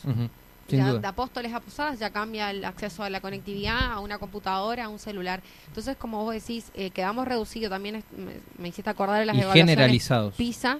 Sin 0.68 0.80
Ya 0.80 0.90
duda. 0.90 1.00
de 1.00 1.08
Apóstoles 1.08 1.54
a 1.54 1.60
Posadas 1.60 1.98
ya 2.00 2.10
cambia 2.10 2.52
el 2.52 2.66
acceso 2.66 3.04
a 3.04 3.10
la 3.10 3.22
conectividad, 3.22 3.92
a 3.94 4.00
una 4.00 4.18
computadora, 4.18 4.86
a 4.86 4.90
un 4.90 5.00
celular. 5.00 5.42
Entonces, 5.68 5.96
como 5.98 6.24
vos 6.24 6.34
decís, 6.34 6.72
eh, 6.76 6.90
quedamos 6.92 7.28
reducidos. 7.28 7.70
También 7.70 7.96
es- 7.96 8.04
me, 8.18 8.34
me 8.58 8.68
hiciste 8.70 8.90
acordar 8.90 9.20
de 9.20 9.26
las 9.26 9.36
Y 9.36 9.40
evaluaciones 9.40 9.72
generalizados. 9.76 10.36
PISA, 10.36 10.80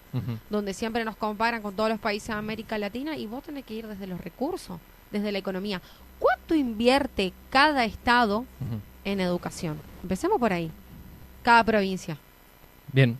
donde 0.50 0.74
siempre 0.74 1.06
nos 1.06 1.16
comparan 1.16 1.62
con 1.62 1.76
todos 1.76 1.90
los 1.90 2.00
países 2.00 2.28
de 2.30 2.34
América 2.34 2.78
Latina 2.78 3.16
y 3.18 3.26
vos 3.28 3.44
tenés 3.44 3.64
que 3.66 3.74
ir 3.76 3.88
desde 3.88 4.08
los 4.08 4.20
recursos, 4.22 4.80
desde 5.12 5.32
la 5.32 5.38
economía. 5.38 5.82
¿Cuánto 6.20 6.56
invierte 6.56 7.32
cada 7.50 7.86
estado 7.86 8.46
en 9.06 9.20
educación? 9.22 9.80
Empecemos 10.02 10.40
por 10.40 10.52
ahí. 10.52 10.72
Cada 11.44 11.64
provincia. 11.64 12.18
Bien. 12.92 13.18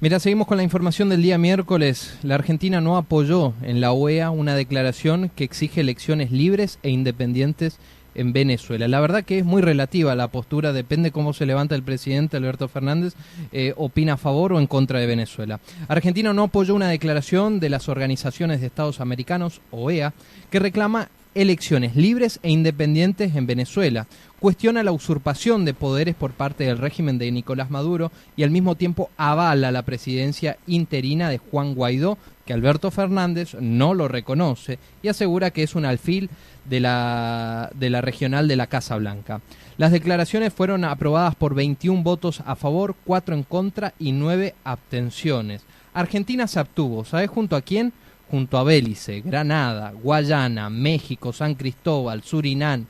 Mira, 0.00 0.18
seguimos 0.18 0.48
con 0.48 0.56
la 0.56 0.64
información 0.64 1.08
del 1.08 1.22
día 1.22 1.38
miércoles. 1.38 2.18
La 2.22 2.34
Argentina 2.34 2.80
no 2.80 2.96
apoyó 2.96 3.54
en 3.62 3.80
la 3.80 3.92
OEA 3.92 4.30
una 4.30 4.56
declaración 4.56 5.30
que 5.34 5.44
exige 5.44 5.80
elecciones 5.80 6.32
libres 6.32 6.78
e 6.82 6.90
independientes 6.90 7.78
en 8.14 8.32
Venezuela. 8.32 8.88
La 8.88 9.00
verdad 9.00 9.24
que 9.24 9.38
es 9.38 9.44
muy 9.44 9.62
relativa 9.62 10.14
la 10.16 10.28
postura, 10.28 10.72
depende 10.72 11.12
cómo 11.12 11.32
se 11.32 11.46
levanta 11.46 11.74
el 11.74 11.84
presidente 11.84 12.36
Alberto 12.36 12.68
Fernández, 12.68 13.14
eh, 13.52 13.72
opina 13.76 14.14
a 14.14 14.18
favor 14.18 14.52
o 14.52 14.60
en 14.60 14.66
contra 14.66 14.98
de 14.98 15.06
Venezuela. 15.06 15.60
Argentina 15.88 16.32
no 16.32 16.42
apoyó 16.42 16.74
una 16.74 16.88
declaración 16.88 17.60
de 17.60 17.70
las 17.70 17.88
organizaciones 17.88 18.60
de 18.60 18.66
Estados 18.66 19.00
Americanos, 19.00 19.60
OEA, 19.70 20.12
que 20.50 20.58
reclama 20.58 21.08
elecciones 21.34 21.96
libres 21.96 22.38
e 22.42 22.50
independientes 22.50 23.34
en 23.34 23.46
Venezuela. 23.46 24.06
Cuestiona 24.44 24.82
la 24.82 24.92
usurpación 24.92 25.64
de 25.64 25.72
poderes 25.72 26.14
por 26.14 26.32
parte 26.32 26.64
del 26.64 26.76
régimen 26.76 27.16
de 27.16 27.32
Nicolás 27.32 27.70
Maduro 27.70 28.12
y 28.36 28.42
al 28.42 28.50
mismo 28.50 28.74
tiempo 28.74 29.08
avala 29.16 29.72
la 29.72 29.86
presidencia 29.86 30.58
interina 30.66 31.30
de 31.30 31.38
Juan 31.38 31.74
Guaidó, 31.74 32.18
que 32.44 32.52
Alberto 32.52 32.90
Fernández 32.90 33.56
no 33.58 33.94
lo 33.94 34.06
reconoce 34.06 34.78
y 35.02 35.08
asegura 35.08 35.50
que 35.50 35.62
es 35.62 35.74
un 35.74 35.86
alfil 35.86 36.28
de 36.66 36.80
la, 36.80 37.70
de 37.74 37.88
la 37.88 38.02
regional 38.02 38.46
de 38.46 38.56
la 38.56 38.66
Casa 38.66 38.96
Blanca. 38.96 39.40
Las 39.78 39.92
declaraciones 39.92 40.52
fueron 40.52 40.84
aprobadas 40.84 41.34
por 41.36 41.54
21 41.54 42.02
votos 42.02 42.42
a 42.44 42.54
favor, 42.54 42.96
4 43.06 43.34
en 43.36 43.44
contra 43.44 43.94
y 43.98 44.12
9 44.12 44.56
abstenciones. 44.62 45.62
Argentina 45.94 46.46
se 46.48 46.60
abstuvo, 46.60 47.06
¿sabes 47.06 47.30
junto 47.30 47.56
a 47.56 47.62
quién? 47.62 47.94
Junto 48.30 48.58
a 48.58 48.64
Bélice, 48.64 49.22
Granada, 49.22 49.94
Guayana, 50.02 50.68
México, 50.68 51.32
San 51.32 51.54
Cristóbal, 51.54 52.22
Surinam, 52.22 52.84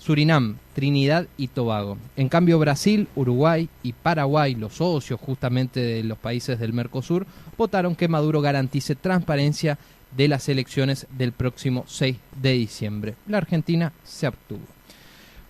Surinam, 0.00 0.56
Trinidad 0.74 1.26
y 1.36 1.48
Tobago. 1.48 1.98
En 2.16 2.30
cambio, 2.30 2.58
Brasil, 2.58 3.06
Uruguay 3.14 3.68
y 3.82 3.92
Paraguay, 3.92 4.54
los 4.54 4.74
socios 4.74 5.20
justamente 5.20 5.78
de 5.78 6.02
los 6.02 6.16
países 6.16 6.58
del 6.58 6.72
Mercosur, 6.72 7.26
votaron 7.58 7.94
que 7.94 8.08
Maduro 8.08 8.40
garantice 8.40 8.94
transparencia 8.94 9.78
de 10.16 10.26
las 10.26 10.48
elecciones 10.48 11.06
del 11.16 11.32
próximo 11.32 11.84
6 11.86 12.16
de 12.40 12.52
diciembre. 12.52 13.14
La 13.28 13.36
Argentina 13.36 13.92
se 14.02 14.26
abstuvo. 14.26 14.62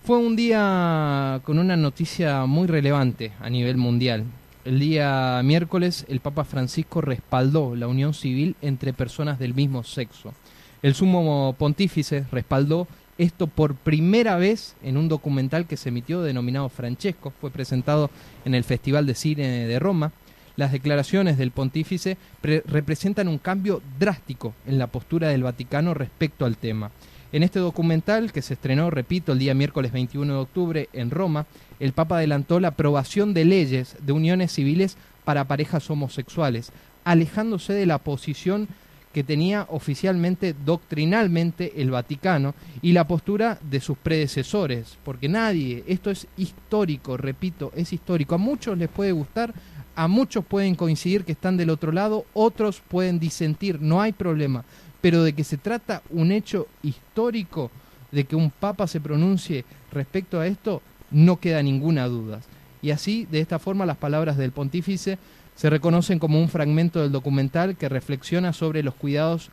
Fue 0.03 0.19
un 0.19 0.35
día 0.35 1.41
con 1.45 1.61
una 1.61 1.77
noticia 1.77 2.45
muy 2.47 2.67
relevante 2.67 3.33
a 3.41 3.49
nivel 3.49 3.77
mundial. 3.77 4.25
El 4.65 4.81
día 4.81 5.41
miércoles 5.45 6.05
el 6.09 6.19
Papa 6.19 6.45
Francisco 6.45 7.01
respaldó 7.01 7.77
la 7.77 7.87
unión 7.87 8.15
civil 8.15 8.57
entre 8.63 8.93
personas 8.93 9.39
del 9.39 9.55
mismo 9.55 9.85
sexo. 9.85 10.35
El 10.83 10.95
sumo 10.95 11.55
pontífice 11.59 12.25
respaldó 12.33 12.89
esto 13.21 13.47
por 13.47 13.75
primera 13.75 14.37
vez 14.37 14.75
en 14.83 14.97
un 14.97 15.09
documental 15.09 15.67
que 15.67 15.77
se 15.77 15.91
emitió 15.91 16.23
denominado 16.23 16.69
Francesco. 16.71 17.33
Fue 17.41 17.51
presentado 17.51 18.11
en 18.45 18.55
el 18.55 18.65
Festival 18.65 19.07
de 19.07 19.15
Cine 19.15 19.67
de 19.67 19.79
Roma. 19.79 20.13
Las 20.57 20.73
declaraciones 20.73 21.37
del 21.39 21.51
pontífice 21.51 22.17
pre- 22.41 22.63
representan 22.67 23.29
un 23.29 23.39
cambio 23.39 23.83
drástico 23.99 24.55
en 24.67 24.79
la 24.79 24.87
postura 24.87 25.29
del 25.29 25.43
Vaticano 25.43 25.93
respecto 25.95 26.45
al 26.47 26.57
tema. 26.57 26.91
En 27.33 27.43
este 27.43 27.61
documental, 27.61 28.33
que 28.33 28.43
se 28.43 28.55
estrenó, 28.55 28.91
repito, 28.91 29.33
el 29.33 29.39
día 29.39 29.55
miércoles 29.55 29.93
21 29.93 30.33
de 30.33 30.39
octubre 30.41 30.89
en 30.93 31.11
Roma, 31.11 31.47
el 31.79 31.93
Papa 31.93 32.17
adelantó 32.17 32.59
la 32.59 32.69
aprobación 32.69 33.35
de 33.35 33.45
leyes 33.45 33.97
de 34.01 34.13
uniones 34.13 34.53
civiles 34.53 34.97
para 35.25 35.45
parejas 35.45 35.89
homosexuales, 35.91 36.73
alejándose 37.05 37.73
de 37.73 37.87
la 37.87 37.99
posición 37.99 38.67
que 39.13 39.25
tenía 39.25 39.67
oficialmente, 39.71 40.55
doctrinalmente, 40.65 41.83
el 41.83 41.91
Vaticano 41.91 42.55
y 42.81 42.93
la 42.93 43.09
postura 43.09 43.59
de 43.63 43.81
sus 43.81 43.99
predecesores, 43.99 44.99
porque 45.05 45.29
nadie, 45.29 45.83
esto 45.87 46.11
es 46.11 46.29
histórico, 46.37 47.17
repito, 47.17 47.73
es 47.75 47.93
histórico, 47.93 48.37
a 48.37 48.39
muchos 48.39 48.79
les 48.79 48.89
puede 48.89 49.13
gustar, 49.13 49.53
a 49.97 50.07
muchos 50.07 50.45
pueden 50.45 50.77
coincidir 50.77 51.25
que 51.25 51.33
están 51.33 51.57
del 51.57 51.71
otro 51.71 51.91
lado, 51.91 52.25
otros 52.35 52.83
pueden 52.87 53.19
disentir, 53.19 53.81
no 53.81 54.01
hay 54.01 54.13
problema, 54.13 54.65
pero 55.01 55.25
de 55.25 55.33
que 55.33 55.45
se 55.45 55.57
trata 55.57 56.03
un 56.11 56.31
hecho 56.31 56.69
histórico, 56.83 57.71
de 58.13 58.25
que 58.25 58.37
un 58.37 58.51
papa 58.51 58.87
se 58.87 59.01
pronuncie 59.01 59.65
respecto 59.91 60.39
a 60.39 60.47
esto, 60.47 60.83
no 61.11 61.41
queda 61.41 61.63
ninguna 61.63 62.07
duda. 62.07 62.41
Y 62.83 62.93
así, 62.93 63.27
de 63.31 63.41
esta 63.41 63.59
forma, 63.59 63.87
las 63.87 63.99
palabras 63.99 64.37
del 64.37 64.53
pontífice 64.53 65.19
se 65.61 65.69
reconocen 65.69 66.19
como 66.19 66.41
un 66.41 66.49
fragmento 66.49 67.03
del 67.03 67.13
documental 67.13 67.77
que 67.77 67.91
reflexiona 67.91 68.55
sobre 68.55 68.83
los 68.83 68.95
cuidados 68.95 69.51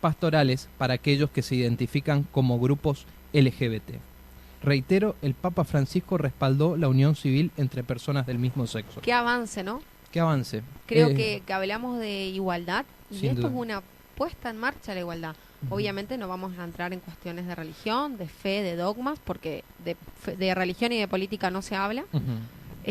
pastorales 0.00 0.68
para 0.78 0.94
aquellos 0.94 1.30
que 1.30 1.42
se 1.42 1.56
identifican 1.56 2.22
como 2.30 2.60
grupos 2.60 3.06
LGBT. 3.32 3.94
Reitero, 4.62 5.16
el 5.20 5.34
Papa 5.34 5.64
Francisco 5.64 6.16
respaldó 6.16 6.76
la 6.76 6.86
unión 6.86 7.16
civil 7.16 7.50
entre 7.56 7.82
personas 7.82 8.24
del 8.24 8.38
mismo 8.38 8.68
sexo. 8.68 9.00
Qué 9.00 9.12
avance, 9.12 9.64
¿no? 9.64 9.82
Que 10.12 10.20
avance. 10.20 10.62
Creo 10.86 11.08
Eh, 11.08 11.14
que, 11.14 11.42
que 11.44 11.52
hablamos 11.52 11.98
de 11.98 12.26
igualdad 12.28 12.84
y 13.10 13.26
esto 13.26 13.40
duda. 13.42 13.48
es 13.50 13.54
una 13.56 13.82
puesta 14.14 14.50
en 14.50 14.58
marcha 14.58 14.92
de 14.92 14.96
la 14.96 15.00
igualdad. 15.00 15.34
Obviamente 15.70 16.18
no 16.18 16.28
vamos 16.28 16.56
a 16.56 16.62
entrar 16.62 16.92
en 16.92 17.00
cuestiones 17.00 17.46
de 17.48 17.54
religión, 17.56 18.16
de 18.16 18.28
fe, 18.28 18.62
de 18.62 18.76
dogmas, 18.76 19.18
porque 19.24 19.64
de, 19.84 19.96
de 20.36 20.54
religión 20.54 20.92
y 20.92 20.98
de 21.00 21.08
política 21.08 21.50
no 21.50 21.62
se 21.62 21.74
habla. 21.74 22.04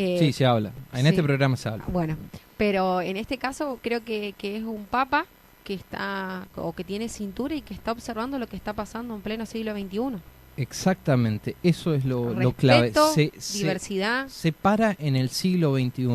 Eh, 0.00 0.18
Sí, 0.18 0.32
se 0.32 0.44
habla. 0.46 0.72
En 0.92 1.02
sí. 1.02 1.08
este 1.08 1.22
programa 1.22 1.56
se 1.56 1.68
habla. 1.68 1.84
Bueno, 1.88 2.16
pero 2.56 3.00
en 3.00 3.16
este 3.16 3.36
caso 3.38 3.78
creo 3.82 4.04
que, 4.04 4.34
que 4.38 4.56
es 4.56 4.62
un 4.64 4.84
papa 4.84 5.26
que 5.64 5.74
está 5.74 6.48
o 6.56 6.72
que 6.72 6.84
tiene 6.84 7.08
cintura 7.08 7.54
y 7.54 7.60
que 7.62 7.74
está 7.74 7.92
observando 7.92 8.38
lo 8.38 8.46
que 8.48 8.56
está 8.56 8.72
pasando 8.72 9.14
en 9.14 9.20
pleno 9.20 9.44
siglo 9.46 9.72
XXI. 9.72 10.18
Exactamente, 10.56 11.56
eso 11.62 11.94
es 11.94 12.04
lo, 12.04 12.34
lo 12.34 12.52
clave. 12.52 12.92
Se- 13.14 13.32
diversidad. 13.58 14.28
se 14.28 14.52
para 14.52 14.94
en 14.98 15.16
el 15.16 15.30
siglo 15.30 15.74
XXI. 15.74 16.06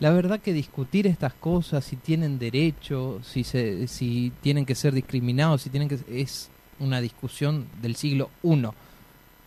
La 0.00 0.10
verdad 0.10 0.40
que 0.40 0.52
discutir 0.52 1.06
estas 1.06 1.34
cosas, 1.34 1.84
si 1.84 1.96
tienen 1.96 2.38
derecho, 2.38 3.20
si, 3.22 3.44
se, 3.44 3.86
si 3.86 4.32
tienen 4.40 4.64
que 4.66 4.74
ser 4.74 4.92
discriminados, 4.94 5.62
si 5.62 5.70
tienen 5.70 5.88
que 5.88 5.98
es 6.08 6.50
una 6.78 7.00
discusión 7.00 7.66
del 7.82 7.96
siglo 7.96 8.30
I. 8.42 8.62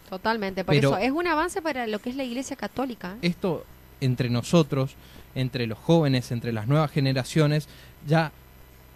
Totalmente, 0.10 0.64
por 0.64 0.76
Pero- 0.76 0.90
eso 0.90 0.98
es 0.98 1.12
un 1.12 1.28
avance 1.28 1.62
para 1.62 1.88
lo 1.88 2.00
que 2.00 2.10
es 2.10 2.16
la 2.16 2.24
Iglesia 2.24 2.56
Católica. 2.56 3.14
¿eh? 3.22 3.28
Esto 3.28 3.66
entre 4.02 4.30
nosotros, 4.30 4.96
entre 5.36 5.66
los 5.68 5.78
jóvenes, 5.78 6.32
entre 6.32 6.52
las 6.52 6.68
nuevas 6.68 6.92
generaciones, 6.92 7.68
ya 8.08 8.32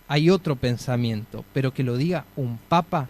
hay 0.07 0.29
otro 0.29 0.55
pensamiento, 0.55 1.43
pero 1.53 1.73
que 1.73 1.83
lo 1.83 1.97
diga 1.97 2.25
un 2.35 2.57
papa, 2.69 3.09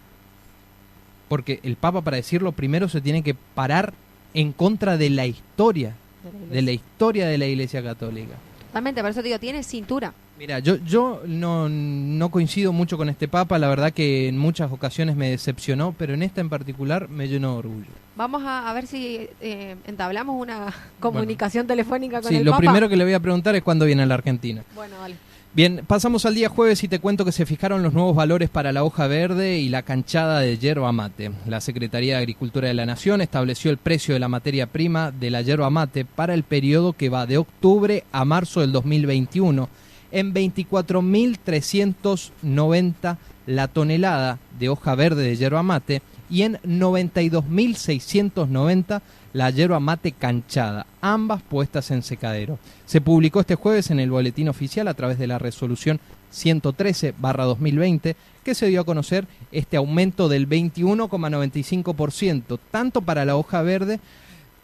porque 1.28 1.60
el 1.64 1.76
papa 1.76 2.02
para 2.02 2.18
decirlo 2.18 2.52
primero 2.52 2.90
se 2.90 3.02
tiene 3.02 3.24
que 3.24 3.34
parar 3.34 3.94
en 4.34 4.52
contra 4.54 4.98
de 4.98 5.10
la 5.10 5.26
historia, 5.26 5.96
de 6.24 6.32
la 6.48 6.56
de 6.56 6.62
la 6.62 6.72
historia 6.72 7.28
de 7.28 7.38
la 7.38 7.46
Iglesia 7.46 7.84
Católica. 7.84 8.36
Totalmente, 8.68 9.02
por 9.02 9.12
eso 9.12 9.22
te 9.22 9.28
digo, 9.28 9.40
tiene 9.40 9.64
cintura. 9.64 10.14
Mira, 10.38 10.60
yo, 10.60 10.76
yo 10.86 11.21
no, 11.26 11.67
no 11.67 12.30
coincido 12.30 12.71
mucho 12.71 12.95
con 12.97 13.10
este 13.10 13.28
Papa, 13.28 13.58
la 13.58 13.67
verdad 13.69 13.91
que 13.91 14.28
en 14.28 14.38
muchas 14.38 14.71
ocasiones 14.71 15.15
me 15.15 15.30
decepcionó, 15.32 15.95
pero 15.97 16.13
en 16.13 16.21
esta 16.21 16.41
en 16.41 16.50
particular 16.50 17.10
me 17.10 17.28
llenó 17.28 17.54
de 17.54 17.58
orgullo. 17.60 17.88
Vamos 18.15 18.43
a, 18.43 18.69
a 18.69 18.73
ver 18.73 18.86
si 18.86 19.28
eh, 19.41 19.76
entablamos 19.88 20.39
una 20.39 20.73
comunicación 21.00 21.65
telefónica 21.65 22.21
con 22.21 22.30
Sí, 22.30 22.38
el 22.38 22.45
lo 22.45 22.52
Papa. 22.52 22.60
primero 22.62 22.88
que 22.89 22.97
le 22.97 23.04
voy 23.04 23.13
a 23.13 23.19
preguntar 23.19 23.56
es 23.56 23.63
cuándo 23.63 23.86
viene 23.86 24.04
a 24.04 24.06
la 24.06 24.13
Argentina. 24.13 24.63
Bueno, 24.76 24.95
dale. 25.00 25.15
Bien, 25.54 25.82
pasamos 25.88 26.23
al 26.28 26.36
día 26.36 26.50
jueves 26.50 26.84
y 26.84 26.88
te 26.88 27.00
cuento 27.00 27.26
que 27.26 27.32
se 27.32 27.47
fijaron 27.47 27.82
los 27.82 27.93
nuevos 27.93 28.15
valores 28.15 28.47
para 28.50 28.71
la 28.71 28.84
hoja 28.84 29.08
verde 29.08 29.58
y 29.58 29.69
la 29.69 29.82
canchada 29.82 30.39
de 30.39 30.58
yerba 30.60 30.91
mate. 30.91 31.32
La 31.47 31.62
Secretaría 31.62 32.13
de 32.15 32.19
Agricultura 32.19 32.67
de 32.67 32.76
la 32.76 32.86
Nación 32.86 33.21
estableció 33.21 33.71
el 33.71 33.78
precio 33.78 34.13
de 34.13 34.19
la 34.19 34.28
materia 34.28 34.67
prima 34.67 35.10
de 35.10 35.32
la 35.32 35.41
yerba 35.41 35.71
mate 35.71 36.06
para 36.06 36.36
el 36.36 36.43
periodo 36.43 36.93
que 36.93 37.10
va 37.10 37.26
de 37.26 37.39
octubre 37.39 38.04
a 38.12 38.23
marzo 38.23 38.62
del 38.62 38.71
2021. 38.71 39.67
En 40.12 40.34
24.390 40.34 43.17
la 43.46 43.67
tonelada 43.67 44.39
de 44.60 44.70
hoja 44.70 44.96
verde 44.96 45.22
de 45.24 45.36
yerba 45.36 45.62
mate 45.63 46.02
y 46.30 46.43
en 46.43 46.58
92.690 46.58 49.02
la 49.34 49.50
yerba 49.50 49.80
mate 49.80 50.12
canchada, 50.12 50.86
ambas 51.02 51.41
puestas 51.41 51.89
en 51.91 52.04
secadero. 52.04 52.60
Se 52.86 53.02
publicó 53.02 53.39
este 53.39 53.56
jueves 53.56 53.89
en 53.91 54.00
el 54.00 54.12
boletín 54.12 54.50
oficial 54.50 54.88
a 54.88 54.93
través 54.93 55.17
de 55.20 55.28
la 55.28 55.39
resolución 55.39 56.00
113-2020 56.34 58.15
que 58.43 58.56
se 58.56 58.67
dio 58.67 58.82
a 58.82 58.86
conocer 58.86 59.26
este 59.52 59.78
aumento 59.78 60.28
del 60.30 60.50
21,95%, 60.50 62.60
tanto 62.72 63.02
para 63.02 63.26
la 63.26 63.36
hoja 63.36 63.62
verde 63.62 64.00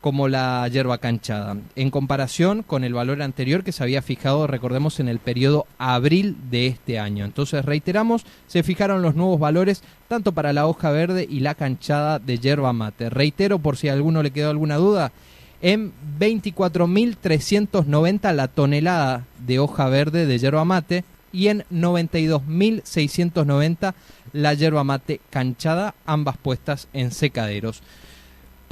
como 0.03 0.27
la 0.27 0.67
hierba 0.67 0.97
canchada, 0.97 1.55
en 1.77 1.89
comparación 1.89 2.63
con 2.63 2.83
el 2.83 2.93
valor 2.93 3.21
anterior 3.21 3.63
que 3.63 3.71
se 3.71 3.83
había 3.83 4.01
fijado, 4.01 4.47
recordemos, 4.47 4.99
en 4.99 5.07
el 5.07 5.19
periodo 5.19 5.65
abril 5.77 6.35
de 6.51 6.67
este 6.67 6.99
año. 6.99 7.23
Entonces, 7.23 7.63
reiteramos, 7.63 8.25
se 8.45 8.63
fijaron 8.63 9.01
los 9.01 9.15
nuevos 9.15 9.39
valores 9.39 9.81
tanto 10.09 10.33
para 10.33 10.51
la 10.51 10.67
hoja 10.67 10.91
verde 10.91 11.25
y 11.29 11.39
la 11.39 11.55
canchada 11.55 12.19
de 12.19 12.37
hierba 12.37 12.73
mate. 12.73 13.09
Reitero, 13.09 13.59
por 13.59 13.77
si 13.77 13.87
a 13.87 13.93
alguno 13.93 14.23
le 14.23 14.31
quedó 14.31 14.49
alguna 14.49 14.75
duda, 14.75 15.13
en 15.61 15.93
24.390 16.19 18.33
la 18.33 18.49
tonelada 18.49 19.25
de 19.47 19.59
hoja 19.59 19.87
verde 19.87 20.25
de 20.25 20.37
hierba 20.37 20.65
mate 20.65 21.05
y 21.31 21.47
en 21.47 21.63
92.690 21.71 23.93
la 24.33 24.53
hierba 24.53 24.83
mate 24.83 25.21
canchada, 25.29 25.95
ambas 26.05 26.35
puestas 26.35 26.89
en 26.91 27.11
secaderos. 27.11 27.81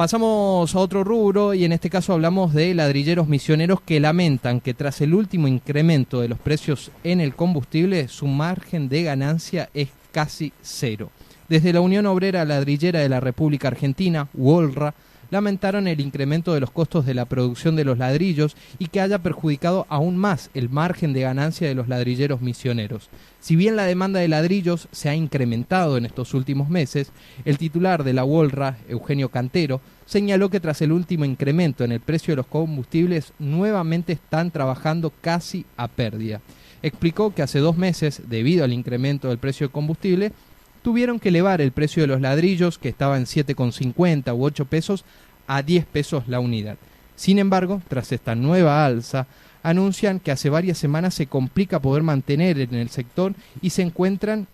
Pasamos 0.01 0.73
a 0.73 0.79
otro 0.79 1.03
rubro 1.03 1.53
y 1.53 1.63
en 1.63 1.73
este 1.73 1.91
caso 1.91 2.13
hablamos 2.13 2.55
de 2.55 2.73
ladrilleros 2.73 3.27
misioneros 3.27 3.81
que 3.81 3.99
lamentan 3.99 4.59
que 4.59 4.73
tras 4.73 4.99
el 5.01 5.13
último 5.13 5.47
incremento 5.47 6.21
de 6.21 6.27
los 6.27 6.39
precios 6.39 6.89
en 7.03 7.21
el 7.21 7.35
combustible 7.35 8.07
su 8.07 8.25
margen 8.25 8.89
de 8.89 9.03
ganancia 9.03 9.69
es 9.75 9.89
casi 10.11 10.53
cero. 10.63 11.11
Desde 11.49 11.71
la 11.71 11.81
Unión 11.81 12.07
Obrera 12.07 12.45
Ladrillera 12.45 12.99
de 12.99 13.09
la 13.09 13.19
República 13.19 13.67
Argentina, 13.67 14.27
UOLRA, 14.33 14.95
lamentaron 15.31 15.87
el 15.87 15.99
incremento 15.99 16.53
de 16.53 16.59
los 16.59 16.69
costos 16.69 17.05
de 17.05 17.15
la 17.15 17.25
producción 17.25 17.75
de 17.75 17.85
los 17.85 17.97
ladrillos 17.97 18.55
y 18.77 18.87
que 18.87 19.01
haya 19.01 19.17
perjudicado 19.17 19.87
aún 19.89 20.17
más 20.17 20.51
el 20.53 20.69
margen 20.69 21.13
de 21.13 21.21
ganancia 21.21 21.67
de 21.67 21.73
los 21.73 21.87
ladrilleros 21.87 22.41
misioneros. 22.41 23.09
Si 23.39 23.55
bien 23.55 23.75
la 23.75 23.85
demanda 23.85 24.19
de 24.19 24.27
ladrillos 24.27 24.87
se 24.91 25.09
ha 25.09 25.15
incrementado 25.15 25.97
en 25.97 26.05
estos 26.05 26.35
últimos 26.35 26.69
meses, 26.69 27.11
el 27.45 27.57
titular 27.57 28.03
de 28.03 28.13
la 28.13 28.25
UOLRA, 28.25 28.77
Eugenio 28.87 29.29
Cantero, 29.29 29.81
señaló 30.05 30.49
que 30.49 30.59
tras 30.59 30.81
el 30.81 30.91
último 30.91 31.25
incremento 31.25 31.83
en 31.83 31.93
el 31.93 32.01
precio 32.01 32.33
de 32.33 32.37
los 32.37 32.47
combustibles 32.47 33.33
nuevamente 33.39 34.13
están 34.13 34.51
trabajando 34.51 35.11
casi 35.21 35.65
a 35.77 35.87
pérdida. 35.87 36.41
Explicó 36.83 37.33
que 37.33 37.43
hace 37.43 37.59
dos 37.59 37.77
meses, 37.77 38.23
debido 38.27 38.63
al 38.63 38.73
incremento 38.73 39.29
del 39.29 39.37
precio 39.37 39.67
del 39.67 39.71
combustible, 39.71 40.33
tuvieron 40.81 41.19
que 41.19 41.29
elevar 41.29 41.61
el 41.61 41.71
precio 41.71 42.03
de 42.03 42.07
los 42.07 42.21
ladrillos, 42.21 42.77
que 42.77 42.89
estaba 42.89 43.17
en 43.17 43.25
7,50 43.25 44.35
u 44.35 44.43
8 44.43 44.65
pesos, 44.65 45.05
a 45.47 45.61
10 45.61 45.85
pesos 45.85 46.27
la 46.27 46.39
unidad. 46.39 46.77
Sin 47.15 47.39
embargo, 47.39 47.81
tras 47.87 48.11
esta 48.11 48.35
nueva 48.35 48.85
alza, 48.85 49.27
anuncian 49.63 50.19
que 50.19 50.31
hace 50.31 50.49
varias 50.49 50.77
semanas 50.77 51.13
se 51.13 51.27
complica 51.27 51.79
poder 51.79 52.03
mantener 52.03 52.59
en 52.59 52.73
el 52.75 52.89
sector 52.89 53.33
y 53.61 53.71
se 53.71 53.83
encuentran 53.83 54.47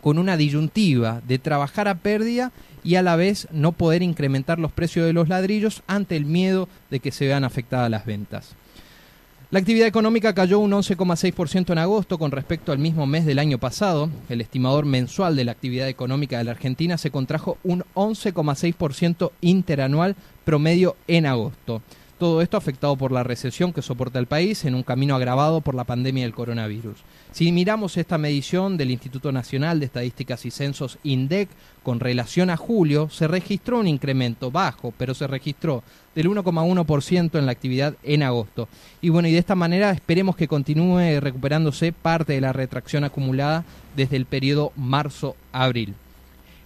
con 0.00 0.18
una 0.18 0.36
disyuntiva 0.36 1.22
de 1.26 1.38
trabajar 1.38 1.88
a 1.88 1.96
pérdida 1.96 2.52
y 2.82 2.96
a 2.96 3.02
la 3.02 3.16
vez 3.16 3.48
no 3.50 3.72
poder 3.72 4.02
incrementar 4.02 4.58
los 4.58 4.72
precios 4.72 5.06
de 5.06 5.12
los 5.12 5.28
ladrillos 5.28 5.82
ante 5.86 6.16
el 6.16 6.24
miedo 6.24 6.68
de 6.90 7.00
que 7.00 7.12
se 7.12 7.26
vean 7.26 7.44
afectadas 7.44 7.90
las 7.90 8.04
ventas. 8.04 8.54
La 9.54 9.60
actividad 9.60 9.86
económica 9.86 10.34
cayó 10.34 10.58
un 10.58 10.72
11,6% 10.72 11.70
en 11.70 11.78
agosto 11.78 12.18
con 12.18 12.32
respecto 12.32 12.72
al 12.72 12.80
mismo 12.80 13.06
mes 13.06 13.24
del 13.24 13.38
año 13.38 13.58
pasado. 13.58 14.10
El 14.28 14.40
estimador 14.40 14.84
mensual 14.84 15.36
de 15.36 15.44
la 15.44 15.52
actividad 15.52 15.88
económica 15.88 16.38
de 16.38 16.42
la 16.42 16.50
Argentina 16.50 16.98
se 16.98 17.12
contrajo 17.12 17.56
un 17.62 17.84
11,6% 17.94 19.30
interanual 19.42 20.16
promedio 20.44 20.96
en 21.06 21.26
agosto. 21.26 21.82
Todo 22.18 22.42
esto 22.42 22.56
afectado 22.56 22.94
por 22.96 23.10
la 23.10 23.24
recesión 23.24 23.72
que 23.72 23.82
soporta 23.82 24.20
el 24.20 24.26
país 24.26 24.64
en 24.64 24.76
un 24.76 24.84
camino 24.84 25.16
agravado 25.16 25.60
por 25.60 25.74
la 25.74 25.82
pandemia 25.82 26.22
del 26.22 26.32
coronavirus. 26.32 26.98
Si 27.32 27.50
miramos 27.50 27.96
esta 27.96 28.18
medición 28.18 28.76
del 28.76 28.92
Instituto 28.92 29.32
Nacional 29.32 29.80
de 29.80 29.86
Estadísticas 29.86 30.46
y 30.46 30.52
Censos 30.52 30.98
INDEC 31.02 31.48
con 31.82 31.98
relación 31.98 32.50
a 32.50 32.56
julio, 32.56 33.10
se 33.10 33.26
registró 33.26 33.80
un 33.80 33.88
incremento 33.88 34.52
bajo, 34.52 34.94
pero 34.96 35.12
se 35.12 35.26
registró 35.26 35.82
del 36.14 36.30
1,1% 36.30 37.36
en 37.36 37.46
la 37.46 37.52
actividad 37.52 37.96
en 38.04 38.22
agosto. 38.22 38.68
Y 39.00 39.08
bueno, 39.08 39.26
y 39.26 39.32
de 39.32 39.38
esta 39.38 39.56
manera 39.56 39.90
esperemos 39.90 40.36
que 40.36 40.46
continúe 40.46 41.18
recuperándose 41.18 41.92
parte 41.92 42.34
de 42.34 42.40
la 42.40 42.52
retracción 42.52 43.02
acumulada 43.02 43.64
desde 43.96 44.16
el 44.16 44.26
periodo 44.26 44.72
marzo-abril. 44.76 45.94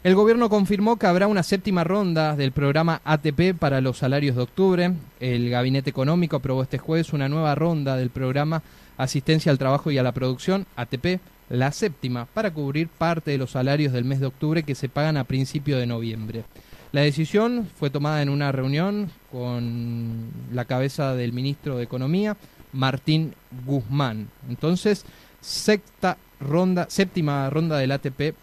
El 0.04 0.14
gobierno 0.14 0.48
confirmó 0.48 0.96
que 0.96 1.08
habrá 1.08 1.26
una 1.26 1.42
séptima 1.42 1.82
ronda 1.82 2.36
del 2.36 2.52
programa 2.52 3.00
ATP 3.04 3.58
para 3.58 3.80
los 3.80 3.98
salarios 3.98 4.36
de 4.36 4.42
octubre. 4.42 4.92
El 5.18 5.50
Gabinete 5.50 5.90
Económico 5.90 6.36
aprobó 6.36 6.62
este 6.62 6.78
jueves 6.78 7.12
una 7.12 7.28
nueva 7.28 7.56
ronda 7.56 7.96
del 7.96 8.10
programa 8.10 8.62
Asistencia 8.96 9.50
al 9.50 9.58
Trabajo 9.58 9.90
y 9.90 9.98
a 9.98 10.04
la 10.04 10.12
Producción, 10.12 10.66
ATP, 10.76 11.20
la 11.50 11.72
séptima, 11.72 12.26
para 12.26 12.52
cubrir 12.52 12.86
parte 12.86 13.32
de 13.32 13.38
los 13.38 13.50
salarios 13.50 13.92
del 13.92 14.04
mes 14.04 14.20
de 14.20 14.26
octubre 14.26 14.62
que 14.62 14.76
se 14.76 14.88
pagan 14.88 15.16
a 15.16 15.24
principio 15.24 15.78
de 15.78 15.86
noviembre. 15.86 16.44
La 16.92 17.00
decisión 17.00 17.68
fue 17.76 17.90
tomada 17.90 18.22
en 18.22 18.28
una 18.28 18.52
reunión 18.52 19.10
con 19.32 20.28
la 20.52 20.64
cabeza 20.64 21.16
del 21.16 21.32
ministro 21.32 21.76
de 21.76 21.82
Economía, 21.82 22.36
Martín 22.72 23.34
Guzmán. 23.66 24.28
Entonces, 24.48 25.04
sexta 25.40 26.18
ronda, 26.38 26.86
séptima 26.88 27.50
ronda 27.50 27.78
del 27.78 27.90
ATP 27.90 28.36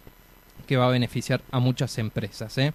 que 0.66 0.76
va 0.76 0.86
a 0.86 0.90
beneficiar 0.90 1.40
a 1.50 1.58
muchas 1.58 1.96
empresas. 1.98 2.58
¿eh? 2.58 2.72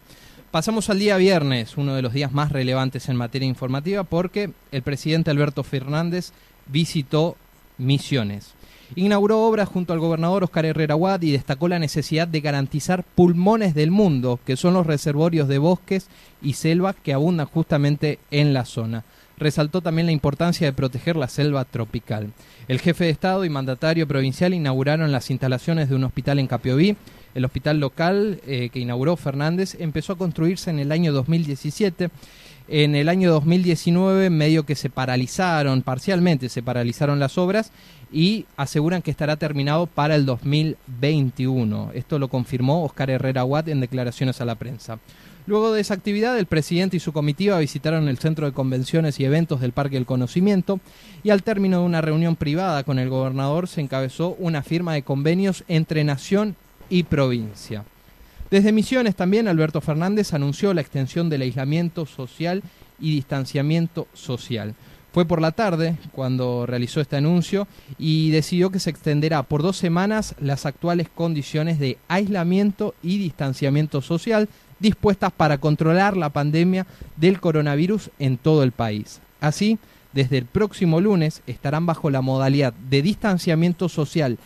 Pasamos 0.51 0.89
al 0.89 0.99
día 0.99 1.17
viernes, 1.17 1.77
uno 1.77 1.95
de 1.95 2.01
los 2.01 2.13
días 2.13 2.31
más 2.31 2.51
relevantes 2.51 3.07
en 3.09 3.15
materia 3.15 3.47
informativa, 3.47 4.03
porque 4.03 4.51
el 4.71 4.81
presidente 4.81 5.31
Alberto 5.31 5.63
Fernández 5.63 6.31
visitó 6.67 7.37
Misiones. 7.77 8.53
Inauguró 8.95 9.47
obras 9.47 9.69
junto 9.69 9.93
al 9.93 9.99
gobernador 9.99 10.43
Oscar 10.43 10.65
Herrera 10.65 10.97
Huad 10.97 11.21
y 11.21 11.31
destacó 11.31 11.69
la 11.69 11.79
necesidad 11.79 12.27
de 12.27 12.41
garantizar 12.41 13.03
pulmones 13.03 13.73
del 13.73 13.89
mundo, 13.89 14.39
que 14.45 14.57
son 14.57 14.73
los 14.73 14.85
reservorios 14.85 15.47
de 15.47 15.59
bosques 15.59 16.07
y 16.41 16.53
selvas 16.53 16.97
que 17.01 17.13
abundan 17.13 17.47
justamente 17.47 18.19
en 18.31 18.53
la 18.53 18.65
zona. 18.65 19.05
Resaltó 19.37 19.81
también 19.81 20.07
la 20.07 20.11
importancia 20.11 20.67
de 20.67 20.73
proteger 20.73 21.15
la 21.15 21.29
selva 21.29 21.63
tropical. 21.63 22.33
El 22.67 22.81
jefe 22.81 23.05
de 23.05 23.11
Estado 23.11 23.45
y 23.45 23.49
mandatario 23.49 24.07
provincial 24.07 24.53
inauguraron 24.53 25.13
las 25.13 25.31
instalaciones 25.31 25.87
de 25.87 25.95
un 25.95 26.03
hospital 26.03 26.39
en 26.39 26.47
Capiobí. 26.47 26.97
El 27.33 27.45
hospital 27.45 27.79
local 27.79 28.39
eh, 28.45 28.69
que 28.71 28.79
inauguró 28.79 29.15
Fernández 29.15 29.75
empezó 29.79 30.13
a 30.13 30.17
construirse 30.17 30.69
en 30.69 30.79
el 30.79 30.91
año 30.91 31.13
2017 31.13 32.09
en 32.67 32.95
el 32.95 33.09
año 33.09 33.31
2019 33.31 34.29
medio 34.29 34.65
que 34.65 34.75
se 34.75 34.89
paralizaron, 34.89 35.81
parcialmente 35.81 36.47
se 36.47 36.63
paralizaron 36.63 37.19
las 37.19 37.37
obras 37.37 37.71
y 38.13 38.45
aseguran 38.55 39.01
que 39.01 39.11
estará 39.11 39.35
terminado 39.35 39.87
para 39.87 40.15
el 40.15 40.25
2021. 40.25 41.91
Esto 41.93 42.17
lo 42.17 42.29
confirmó 42.29 42.85
Oscar 42.85 43.09
Herrera 43.09 43.43
Watt 43.43 43.67
en 43.67 43.81
declaraciones 43.81 44.39
a 44.39 44.45
la 44.45 44.55
prensa. 44.55 44.99
Luego 45.47 45.73
de 45.73 45.81
esa 45.81 45.95
actividad, 45.95 46.37
el 46.37 46.45
presidente 46.45 46.97
y 46.97 47.01
su 47.01 47.13
comitiva 47.13 47.57
visitaron 47.59 48.07
el 48.07 48.19
Centro 48.19 48.45
de 48.45 48.53
Convenciones 48.53 49.19
y 49.19 49.25
Eventos 49.25 49.59
del 49.59 49.73
Parque 49.73 49.95
del 49.95 50.05
Conocimiento 50.05 50.79
y 51.23 51.31
al 51.31 51.43
término 51.43 51.79
de 51.79 51.85
una 51.85 51.99
reunión 51.99 52.37
privada 52.37 52.83
con 52.83 52.99
el 52.99 53.09
gobernador 53.09 53.67
se 53.67 53.81
encabezó 53.81 54.35
una 54.39 54.61
firma 54.61 54.93
de 54.93 55.01
convenios 55.01 55.63
entre 55.67 56.03
nación 56.03 56.55
y 56.91 57.03
provincia. 57.03 57.83
Desde 58.51 58.73
Misiones 58.73 59.15
también 59.15 59.47
Alberto 59.47 59.81
Fernández 59.81 60.33
anunció 60.33 60.73
la 60.73 60.81
extensión 60.81 61.29
del 61.29 61.41
aislamiento 61.41 62.05
social 62.05 62.61
y 62.99 63.15
distanciamiento 63.15 64.07
social. 64.13 64.75
Fue 65.13 65.25
por 65.25 65.41
la 65.41 65.53
tarde 65.53 65.97
cuando 66.11 66.65
realizó 66.65 67.01
este 67.01 67.15
anuncio 67.15 67.67
y 67.97 68.29
decidió 68.31 68.69
que 68.69 68.79
se 68.79 68.89
extenderá 68.89 69.43
por 69.43 69.61
dos 69.61 69.77
semanas 69.77 70.35
las 70.39 70.65
actuales 70.65 71.07
condiciones 71.09 71.79
de 71.79 71.97
aislamiento 72.09 72.93
y 73.01 73.17
distanciamiento 73.17 74.01
social 74.01 74.49
dispuestas 74.79 75.31
para 75.31 75.57
controlar 75.57 76.17
la 76.17 76.29
pandemia 76.29 76.85
del 77.15 77.39
coronavirus 77.39 78.09
en 78.19 78.37
todo 78.37 78.63
el 78.63 78.73
país. 78.73 79.21
Así, 79.39 79.79
desde 80.11 80.37
el 80.37 80.45
próximo 80.45 80.99
lunes 80.99 81.41
estarán 81.47 81.85
bajo 81.85 82.09
la 82.09 82.21
modalidad 82.21 82.73
de 82.73 83.01
distanciamiento 83.01 83.87
social 83.87 84.37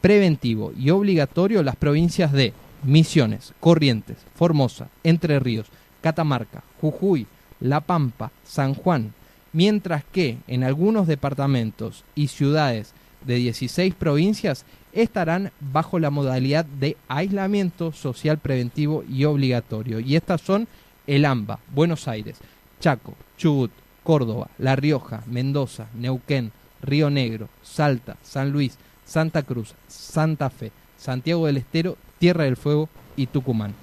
preventivo 0.00 0.72
y 0.78 0.90
obligatorio 0.90 1.62
las 1.62 1.76
provincias 1.76 2.32
de 2.32 2.52
Misiones, 2.82 3.52
Corrientes, 3.60 4.16
Formosa, 4.34 4.88
Entre 5.04 5.38
Ríos, 5.38 5.66
Catamarca, 6.00 6.62
Jujuy, 6.80 7.26
La 7.60 7.80
Pampa, 7.80 8.30
San 8.44 8.74
Juan, 8.74 9.12
mientras 9.52 10.04
que 10.04 10.38
en 10.46 10.64
algunos 10.64 11.06
departamentos 11.06 12.04
y 12.14 12.28
ciudades 12.28 12.94
de 13.26 13.34
16 13.34 13.94
provincias 13.94 14.64
estarán 14.92 15.52
bajo 15.60 15.98
la 15.98 16.10
modalidad 16.10 16.64
de 16.64 16.96
aislamiento 17.08 17.92
social 17.92 18.38
preventivo 18.38 19.04
y 19.08 19.24
obligatorio. 19.24 20.00
Y 20.00 20.16
estas 20.16 20.40
son 20.40 20.68
el 21.06 21.24
AMBA, 21.24 21.60
Buenos 21.74 22.08
Aires, 22.08 22.38
Chaco, 22.80 23.14
Chubut, 23.36 23.70
Córdoba, 24.02 24.48
La 24.58 24.74
Rioja, 24.74 25.22
Mendoza, 25.26 25.86
Neuquén, 25.94 26.52
Río 26.82 27.10
Negro, 27.10 27.48
Salta, 27.62 28.16
San 28.22 28.50
Luis, 28.50 28.78
Santa 29.10 29.42
Cruz, 29.42 29.74
Santa 29.88 30.50
Fe, 30.50 30.70
Santiago 30.96 31.46
del 31.46 31.56
Estero, 31.56 31.96
Tierra 32.20 32.44
del 32.44 32.56
Fuego 32.56 32.88
y 33.16 33.26
Tucumán. 33.26 33.74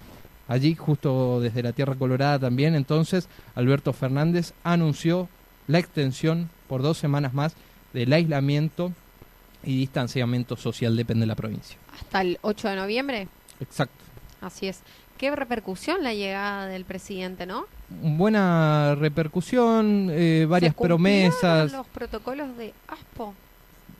Allí, 0.47 0.73
justo 0.73 1.41
desde 1.41 1.61
la 1.63 1.73
Tierra 1.73 1.95
Colorada 1.95 2.39
también, 2.39 2.75
entonces, 2.75 3.27
Alberto 3.53 3.91
Fernández 3.91 4.53
anunció 4.63 5.27
la 5.67 5.79
extensión 5.79 6.49
por 6.69 6.81
dos 6.81 6.97
semanas 6.97 7.33
más 7.33 7.55
del 7.91 8.13
aislamiento 8.13 8.93
y 9.65 9.77
distanciamiento 9.77 10.55
social, 10.55 10.95
depende 10.95 11.23
de 11.23 11.27
la 11.27 11.35
provincia. 11.35 11.77
Hasta 11.93 12.21
el 12.21 12.39
8 12.41 12.69
de 12.69 12.75
noviembre. 12.77 13.27
Exacto. 13.59 14.05
Así 14.39 14.67
es. 14.67 14.79
¿Qué 15.17 15.35
repercusión 15.35 16.03
la 16.03 16.13
llegada 16.13 16.67
del 16.67 16.85
presidente, 16.85 17.45
no? 17.45 17.65
Buena 17.89 18.95
repercusión, 18.95 20.07
eh, 20.09 20.45
varias 20.47 20.73
¿Se 20.73 20.81
promesas. 20.81 21.73
los 21.73 21.87
protocolos 21.87 22.55
de 22.55 22.73
ASPO? 22.87 23.33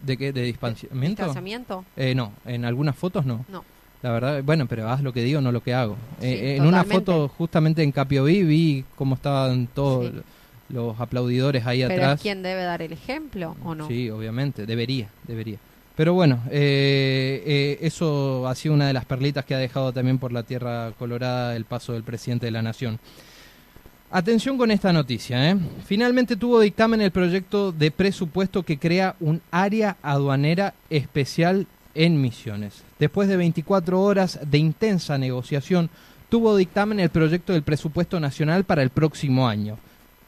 ¿De 0.02 0.18
qué? 0.18 0.32
¿De 0.32 0.42
distanciamiento? 0.44 1.24
¿Distanciamiento? 1.24 1.86
Eh, 1.96 2.14
no, 2.16 2.32
en 2.46 2.66
algunas 2.66 2.96
fotos 2.96 3.26
no. 3.26 3.46
No. 3.50 3.64
La 4.04 4.12
verdad, 4.12 4.44
bueno, 4.44 4.68
pero 4.68 4.88
haz 4.90 5.02
lo 5.02 5.12
que 5.12 5.24
digo, 5.24 5.42
no 5.42 5.52
lo 5.52 5.62
que 5.62 5.74
hago. 5.74 5.96
Sí, 6.22 6.28
Eh, 6.28 6.58
en 6.58 6.66
una 6.68 6.84
foto 6.84 7.28
justamente 7.30 7.82
en 7.82 7.92
Capioví 7.92 8.44
vi 8.44 8.86
cómo 8.96 9.16
estaban 9.16 9.68
todos 9.68 10.12
Sí. 10.12 10.22
los 10.70 11.00
aplaudidores 11.00 11.66
ahí 11.66 11.80
Pero 11.88 11.94
atrás. 12.04 12.16
es 12.16 12.22
quien 12.22 12.44
debe 12.44 12.62
dar 12.64 12.82
el 12.84 12.94
ejemplo, 12.94 13.56
¿o 13.64 13.74
no? 13.74 13.88
Sí, 13.88 14.10
obviamente, 14.12 14.66
debería, 14.68 15.10
debería. 15.28 15.58
Pero 15.96 16.14
bueno, 16.14 16.44
eh, 16.52 17.42
eh, 17.44 17.78
eso 17.82 18.48
ha 18.48 18.54
sido 18.54 18.76
una 18.76 18.86
de 18.86 18.94
las 18.94 19.06
perlitas 19.06 19.44
que 19.46 19.56
ha 19.56 19.58
dejado 19.58 19.92
también 19.92 20.20
por 20.20 20.32
la 20.32 20.44
tierra 20.44 20.92
colorada 21.00 21.56
el 21.56 21.66
paso 21.66 21.94
del 21.94 22.04
presidente 22.04 22.46
de 22.46 22.52
la 22.52 22.62
nación. 22.62 23.00
Atención 24.10 24.58
con 24.58 24.72
esta 24.72 24.94
noticia. 24.94 25.52
¿eh? 25.52 25.58
Finalmente 25.86 26.38
tuvo 26.38 26.62
dictamen 26.62 27.02
el 27.02 27.12
proyecto 27.12 27.74
de 27.74 27.92
presupuesto 27.92 28.64
que 28.64 28.80
crea 28.80 29.18
un 29.20 29.42
área 29.52 29.98
aduanera 30.02 30.74
especial 30.90 31.68
en 31.94 32.22
Misiones. 32.22 32.84
Después 33.00 33.28
de 33.28 33.36
24 33.36 34.02
horas 34.02 34.40
de 34.50 34.60
intensa 34.60 35.18
negociación, 35.18 35.90
tuvo 36.30 36.56
dictamen 36.56 37.02
el 37.02 37.10
proyecto 37.10 37.52
del 37.52 37.64
presupuesto 37.64 38.18
nacional 38.22 38.64
para 38.64 38.82
el 38.82 38.92
próximo 38.92 39.46
año. 39.46 39.78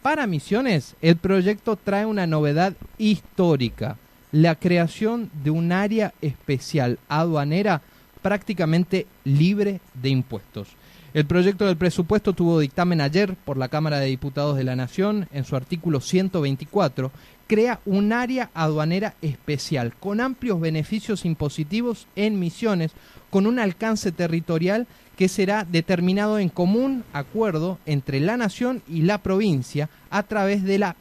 Para 0.01 0.27
Misiones, 0.27 0.95
el 1.01 1.15
proyecto 1.15 1.77
trae 1.77 2.05
una 2.05 2.27
novedad 2.27 2.73
histórica, 2.97 3.95
la 4.34 4.55
creación 4.55 5.32
de 5.41 5.51
un 5.51 5.71
área 5.71 6.13
especial 6.21 6.99
aduanera 7.07 7.82
prácticamente 8.21 9.07
libre 9.23 9.80
de 9.93 10.09
impuestos. 10.09 10.67
El 11.12 11.26
proyecto 11.26 11.66
del 11.66 11.76
presupuesto 11.76 12.34
tuvo 12.34 12.60
dictamen 12.60 13.01
ayer 13.01 13.34
por 13.34 13.57
la 13.57 13.70
Cámara 13.70 13.99
de 13.99 14.05
Diputados 14.05 14.55
de 14.55 14.64
la 14.64 14.76
Nación 14.76 15.28
en 15.34 15.43
su 15.43 15.55
artículo 15.55 16.01
124, 16.01 17.12
crea 17.47 17.80
un 17.88 18.14
área 18.14 18.51
aduanera 18.53 19.16
especial 19.24 19.95
con 19.99 20.22
amplios 20.22 20.62
beneficios 20.62 21.26
impositivos 21.26 22.05
en 22.16 22.38
misiones 22.38 22.91
con 23.32 23.47
un 23.47 23.57
alcance 23.57 24.12
territorial 24.12 24.86
que 25.18 25.30
será 25.30 25.66
determinado 25.66 26.38
en 26.38 26.49
común 26.49 27.03
acuerdo 27.12 27.80
entre 27.88 28.20
la 28.20 28.38
nación 28.38 28.84
y 28.88 29.01
la 29.01 29.18
provincia 29.18 29.89
a 30.12 30.22
través 30.22 30.64
de 30.64 30.78
la 30.78 30.95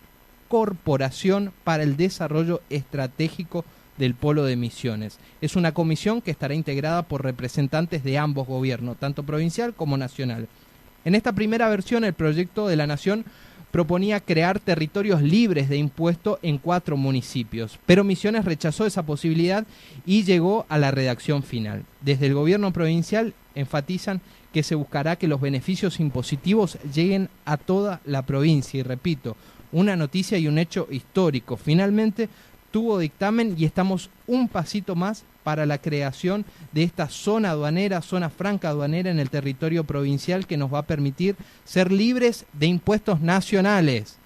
Corporación 0.49 1.53
para 1.65 1.83
el 1.83 1.99
Desarrollo 1.99 2.63
Estratégico 2.71 3.67
del 3.99 4.15
Polo 4.15 4.45
de 4.45 4.57
Misiones. 4.57 5.19
Es 5.41 5.57
una 5.57 5.73
comisión 5.73 6.23
que 6.23 6.31
estará 6.31 6.55
integrada 6.55 7.03
por 7.03 7.23
representantes 7.23 8.05
de 8.05 8.19
ambos 8.19 8.47
gobiernos, 8.47 8.97
tanto 8.97 9.23
provincial 9.25 9.75
como 9.75 9.97
nacional. 9.97 10.49
En 11.05 11.15
esta 11.15 11.33
primera 11.33 11.69
versión, 11.69 12.05
el 12.05 12.15
proyecto 12.15 12.69
de 12.69 12.77
la 12.77 12.87
Nación 12.87 13.25
proponía 13.71 14.21
crear 14.21 14.61
territorios 14.61 15.23
libres 15.23 15.69
de 15.69 15.77
impuesto 15.77 16.39
en 16.43 16.59
cuatro 16.59 16.97
municipios, 16.97 17.79
pero 17.87 18.05
Misiones 18.05 18.45
rechazó 18.45 18.87
esa 18.87 19.05
posibilidad 19.05 19.67
y 20.07 20.25
llegó 20.25 20.65
a 20.69 20.79
la 20.79 20.91
redacción 20.91 21.43
final. 21.43 21.85
Desde 22.01 22.27
el 22.27 22.35
gobierno 22.35 22.73
provincial 22.73 23.35
enfatizan 23.55 24.21
que 24.53 24.63
se 24.63 24.75
buscará 24.75 25.17
que 25.17 25.29
los 25.29 25.41
beneficios 25.41 26.01
impositivos 26.01 26.79
lleguen 26.95 27.29
a 27.45 27.59
toda 27.59 28.01
la 28.05 28.23
provincia 28.23 28.81
y 28.81 28.83
repito, 28.83 29.37
una 29.71 29.97
noticia 29.97 30.39
y 30.39 30.49
un 30.49 30.59
hecho 30.59 30.89
histórico. 30.91 31.59
Finalmente 31.59 32.31
tuvo 32.71 32.99
dictamen 32.99 33.55
y 33.59 33.65
estamos 33.65 34.11
un 34.27 34.49
pasito 34.49 34.95
más 34.95 35.25
para 35.43 35.65
la 35.65 35.79
creación 35.79 36.45
de 36.73 36.83
esta 36.83 37.09
zona 37.09 37.51
aduanera, 37.51 38.03
zona 38.03 38.29
franca 38.29 38.69
aduanera 38.69 39.11
en 39.11 39.19
el 39.19 39.31
territorio 39.31 39.85
provincial 39.85 40.47
que 40.47 40.57
nos 40.59 40.73
va 40.73 40.81
a 40.81 40.83
permitir 40.87 41.37
ser 41.65 41.91
libres 41.91 42.45
de 42.53 42.67
impuestos 42.67 43.21
nacionales. 43.21 44.19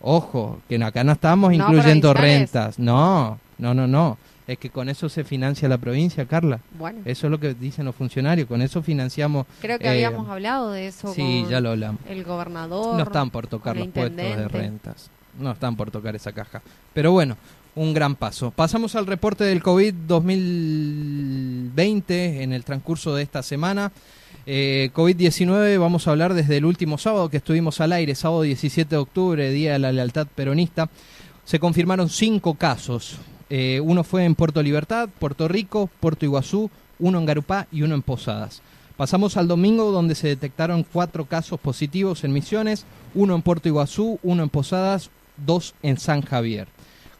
Ojo, 0.00 0.60
que 0.68 0.82
acá 0.82 1.02
no 1.04 1.12
estamos 1.12 1.50
No 1.50 1.64
incluyendo 1.64 2.14
rentas. 2.14 2.78
No, 2.78 3.38
no, 3.58 3.74
no, 3.74 3.86
no. 3.86 4.18
Es 4.46 4.56
que 4.58 4.70
con 4.70 4.88
eso 4.88 5.08
se 5.10 5.24
financia 5.24 5.68
la 5.68 5.76
provincia, 5.76 6.24
Carla. 6.24 6.60
Bueno, 6.78 7.00
Eso 7.04 7.26
es 7.26 7.30
lo 7.30 7.38
que 7.38 7.52
dicen 7.52 7.84
los 7.84 7.94
funcionarios. 7.94 8.48
Con 8.48 8.62
eso 8.62 8.82
financiamos. 8.82 9.46
creo 9.60 9.78
que 9.78 9.86
eh, 9.86 9.90
habíamos 9.90 10.28
hablado 10.30 10.70
de 10.72 10.86
eso 10.86 11.12
Sí, 11.12 11.40
con 11.42 11.50
ya 11.50 11.60
lo 11.60 11.70
hablamos. 11.70 12.00
el 12.08 12.24
gobernador. 12.24 12.96
No 12.96 13.02
están 13.02 13.28
por 13.30 13.46
tocar 13.46 13.76
los 13.76 13.88
puestos 13.88 14.16
de 14.16 14.48
rentas. 14.48 15.10
No 15.38 15.50
están 15.52 15.76
por 15.76 15.90
tocar 15.90 16.16
esa 16.16 16.32
caja. 16.32 16.62
Pero 16.94 17.12
bueno, 17.12 17.36
un 17.78 17.94
gran 17.94 18.16
paso. 18.16 18.50
Pasamos 18.50 18.96
al 18.96 19.06
reporte 19.06 19.44
del 19.44 19.62
COVID 19.62 19.94
2020 20.06 22.42
en 22.42 22.52
el 22.52 22.64
transcurso 22.64 23.14
de 23.14 23.22
esta 23.22 23.42
semana. 23.42 23.92
Eh, 24.46 24.90
COVID-19 24.94 25.78
vamos 25.78 26.06
a 26.06 26.10
hablar 26.10 26.34
desde 26.34 26.56
el 26.56 26.64
último 26.64 26.98
sábado 26.98 27.28
que 27.28 27.36
estuvimos 27.36 27.80
al 27.80 27.92
aire, 27.92 28.16
sábado 28.16 28.42
17 28.42 28.90
de 28.90 28.96
octubre, 28.96 29.50
Día 29.50 29.74
de 29.74 29.78
la 29.78 29.92
Lealtad 29.92 30.26
Peronista. 30.26 30.90
Se 31.44 31.60
confirmaron 31.60 32.08
cinco 32.08 32.54
casos. 32.54 33.18
Eh, 33.48 33.80
uno 33.82 34.02
fue 34.04 34.24
en 34.24 34.34
Puerto 34.34 34.62
Libertad, 34.62 35.08
Puerto 35.18 35.46
Rico, 35.46 35.88
Puerto 36.00 36.24
Iguazú, 36.24 36.70
uno 36.98 37.18
en 37.18 37.26
Garupá 37.26 37.68
y 37.70 37.82
uno 37.82 37.94
en 37.94 38.02
Posadas. 38.02 38.62
Pasamos 38.96 39.36
al 39.36 39.46
domingo 39.46 39.92
donde 39.92 40.16
se 40.16 40.26
detectaron 40.26 40.82
cuatro 40.82 41.26
casos 41.26 41.60
positivos 41.60 42.24
en 42.24 42.32
Misiones, 42.32 42.84
uno 43.14 43.36
en 43.36 43.42
Puerto 43.42 43.68
Iguazú, 43.68 44.18
uno 44.24 44.42
en 44.42 44.48
Posadas, 44.48 45.10
dos 45.36 45.76
en 45.82 45.98
San 45.98 46.22
Javier. 46.22 46.66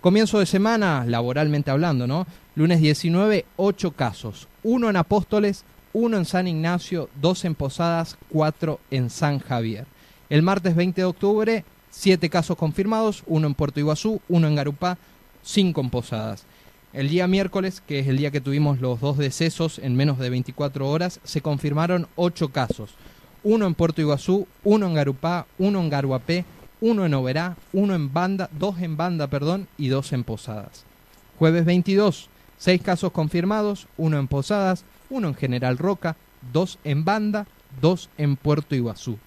Comienzo 0.01 0.39
de 0.39 0.47
semana, 0.47 1.05
laboralmente 1.05 1.73
hablando, 1.73 2.07
¿no? 2.07 2.25
Lunes 2.55 2.81
19, 2.81 3.45
ocho 3.57 3.91
casos, 3.91 4.47
uno 4.63 4.89
en 4.89 4.95
Apóstoles, 4.95 5.65
uno 5.93 6.17
en 6.17 6.25
San 6.25 6.47
Ignacio, 6.47 7.11
dos 7.21 7.45
en 7.45 7.57
Posadas, 7.57 8.17
cuatro 8.29 8.79
en 8.93 9.11
San 9.11 9.41
Javier. 9.41 9.87
El 10.31 10.43
martes 10.43 10.77
20 10.77 11.01
de 11.01 11.05
octubre, 11.05 11.65
siete 11.91 12.31
casos 12.31 12.57
confirmados, 12.57 13.25
uno 13.27 13.49
en 13.49 13.55
Puerto 13.55 13.81
Iguazú, 13.81 14.21
uno 14.29 14.47
en 14.47 14.55
Garupá, 14.55 14.99
cinco 15.43 15.81
en 15.81 15.91
Posadas. 15.91 16.45
El 16.93 17.09
día 17.09 17.27
miércoles, 17.27 17.83
que 17.85 17.99
es 17.99 18.07
el 18.07 18.19
día 18.19 18.31
que 18.31 18.41
tuvimos 18.41 18.81
los 18.81 19.01
dos 19.01 19.19
decesos 19.19 19.81
en 19.81 19.97
menos 19.97 20.21
de 20.21 20.31
24 20.31 20.89
horas, 20.89 21.19
se 21.25 21.41
confirmaron 21.41 22.07
ocho 22.15 22.51
casos. 22.51 22.95
Uno 23.43 23.67
en 23.67 23.75
Puerto 23.75 24.01
Iguazú, 24.01 24.47
uno 24.63 24.87
en 24.87 24.95
Garupá, 24.95 25.47
uno 25.59 25.81
en 25.81 25.91
Garuapé, 25.91 26.45
uno 26.81 27.05
en 27.05 27.15
Oberá, 27.15 27.57
uno 27.73 27.95
en 27.95 28.13
Banda, 28.13 28.49
dos 28.53 28.79
en 28.81 28.97
Banda, 28.97 29.27
perdón, 29.27 29.69
y 29.77 29.89
dos 29.89 30.13
en 30.13 30.25
Posadas. 30.25 30.85
Jueves 31.39 31.65
22, 31.65 32.29
seis 32.57 32.83
casos 32.83 33.13
confirmados, 33.13 33.87
uno 33.97 34.19
en 34.19 34.29
Posadas, 34.29 34.85
uno 35.11 35.29
en 35.29 35.35
General 35.35 35.79
Roca, 35.79 36.17
dos 36.53 36.79
en 36.85 37.05
Banda, 37.05 37.47
dos 37.81 38.11
en 38.19 38.37
Puerto 38.37 38.75
Iguazú. 38.75 39.19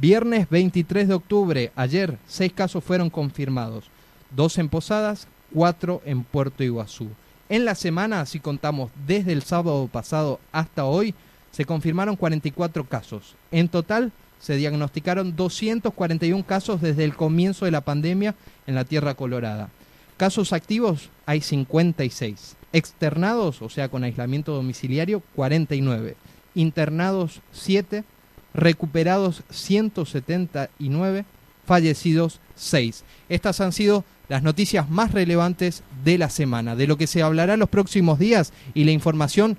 Viernes 0.00 0.48
23 0.50 1.08
de 1.08 1.14
octubre, 1.14 1.72
ayer, 1.76 2.18
seis 2.26 2.52
casos 2.52 2.82
fueron 2.82 3.10
confirmados, 3.10 3.84
dos 4.30 4.58
en 4.58 4.68
Posadas, 4.68 5.28
cuatro 5.52 6.02
en 6.04 6.24
Puerto 6.24 6.64
Iguazú. 6.64 7.08
En 7.48 7.64
la 7.64 7.74
semana, 7.74 8.26
si 8.26 8.40
contamos 8.40 8.90
desde 9.06 9.32
el 9.32 9.42
sábado 9.42 9.86
pasado 9.86 10.40
hasta 10.50 10.84
hoy, 10.84 11.14
se 11.52 11.64
confirmaron 11.64 12.16
44 12.16 12.84
casos. 12.84 13.36
En 13.52 13.68
total, 13.68 14.10
se 14.44 14.56
diagnosticaron 14.56 15.36
241 15.36 16.44
casos 16.44 16.82
desde 16.82 17.04
el 17.04 17.16
comienzo 17.16 17.64
de 17.64 17.70
la 17.70 17.80
pandemia 17.80 18.34
en 18.66 18.74
la 18.74 18.84
Tierra 18.84 19.14
Colorada. 19.14 19.70
Casos 20.18 20.52
activos 20.52 21.08
hay 21.24 21.40
56. 21.40 22.56
Externados, 22.74 23.62
o 23.62 23.70
sea, 23.70 23.88
con 23.88 24.04
aislamiento 24.04 24.52
domiciliario, 24.52 25.22
49. 25.34 26.16
Internados, 26.54 27.40
7. 27.52 28.04
Recuperados, 28.52 29.44
179. 29.48 31.24
Fallecidos, 31.64 32.40
6. 32.56 33.02
Estas 33.30 33.62
han 33.62 33.72
sido 33.72 34.04
las 34.28 34.42
noticias 34.42 34.90
más 34.90 35.12
relevantes 35.12 35.82
de 36.04 36.18
la 36.18 36.28
semana, 36.28 36.76
de 36.76 36.86
lo 36.86 36.98
que 36.98 37.06
se 37.06 37.22
hablará 37.22 37.56
los 37.56 37.70
próximos 37.70 38.18
días 38.18 38.52
y 38.74 38.84
la 38.84 38.90
información 38.90 39.56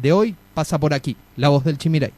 de 0.00 0.12
hoy 0.12 0.36
pasa 0.54 0.78
por 0.78 0.94
aquí, 0.94 1.16
la 1.36 1.48
voz 1.48 1.64
del 1.64 1.76
Chimiray. 1.76 2.12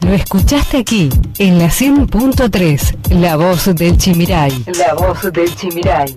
Lo 0.00 0.12
escuchaste 0.12 0.78
aquí, 0.78 1.08
en 1.38 1.58
la 1.58 1.66
100.3, 1.66 3.10
La 3.20 3.36
Voz 3.36 3.74
del 3.74 3.96
Chimiray. 3.96 4.64
La 4.78 4.94
Voz 4.94 5.32
del 5.32 5.54
Chimiray. 5.56 6.14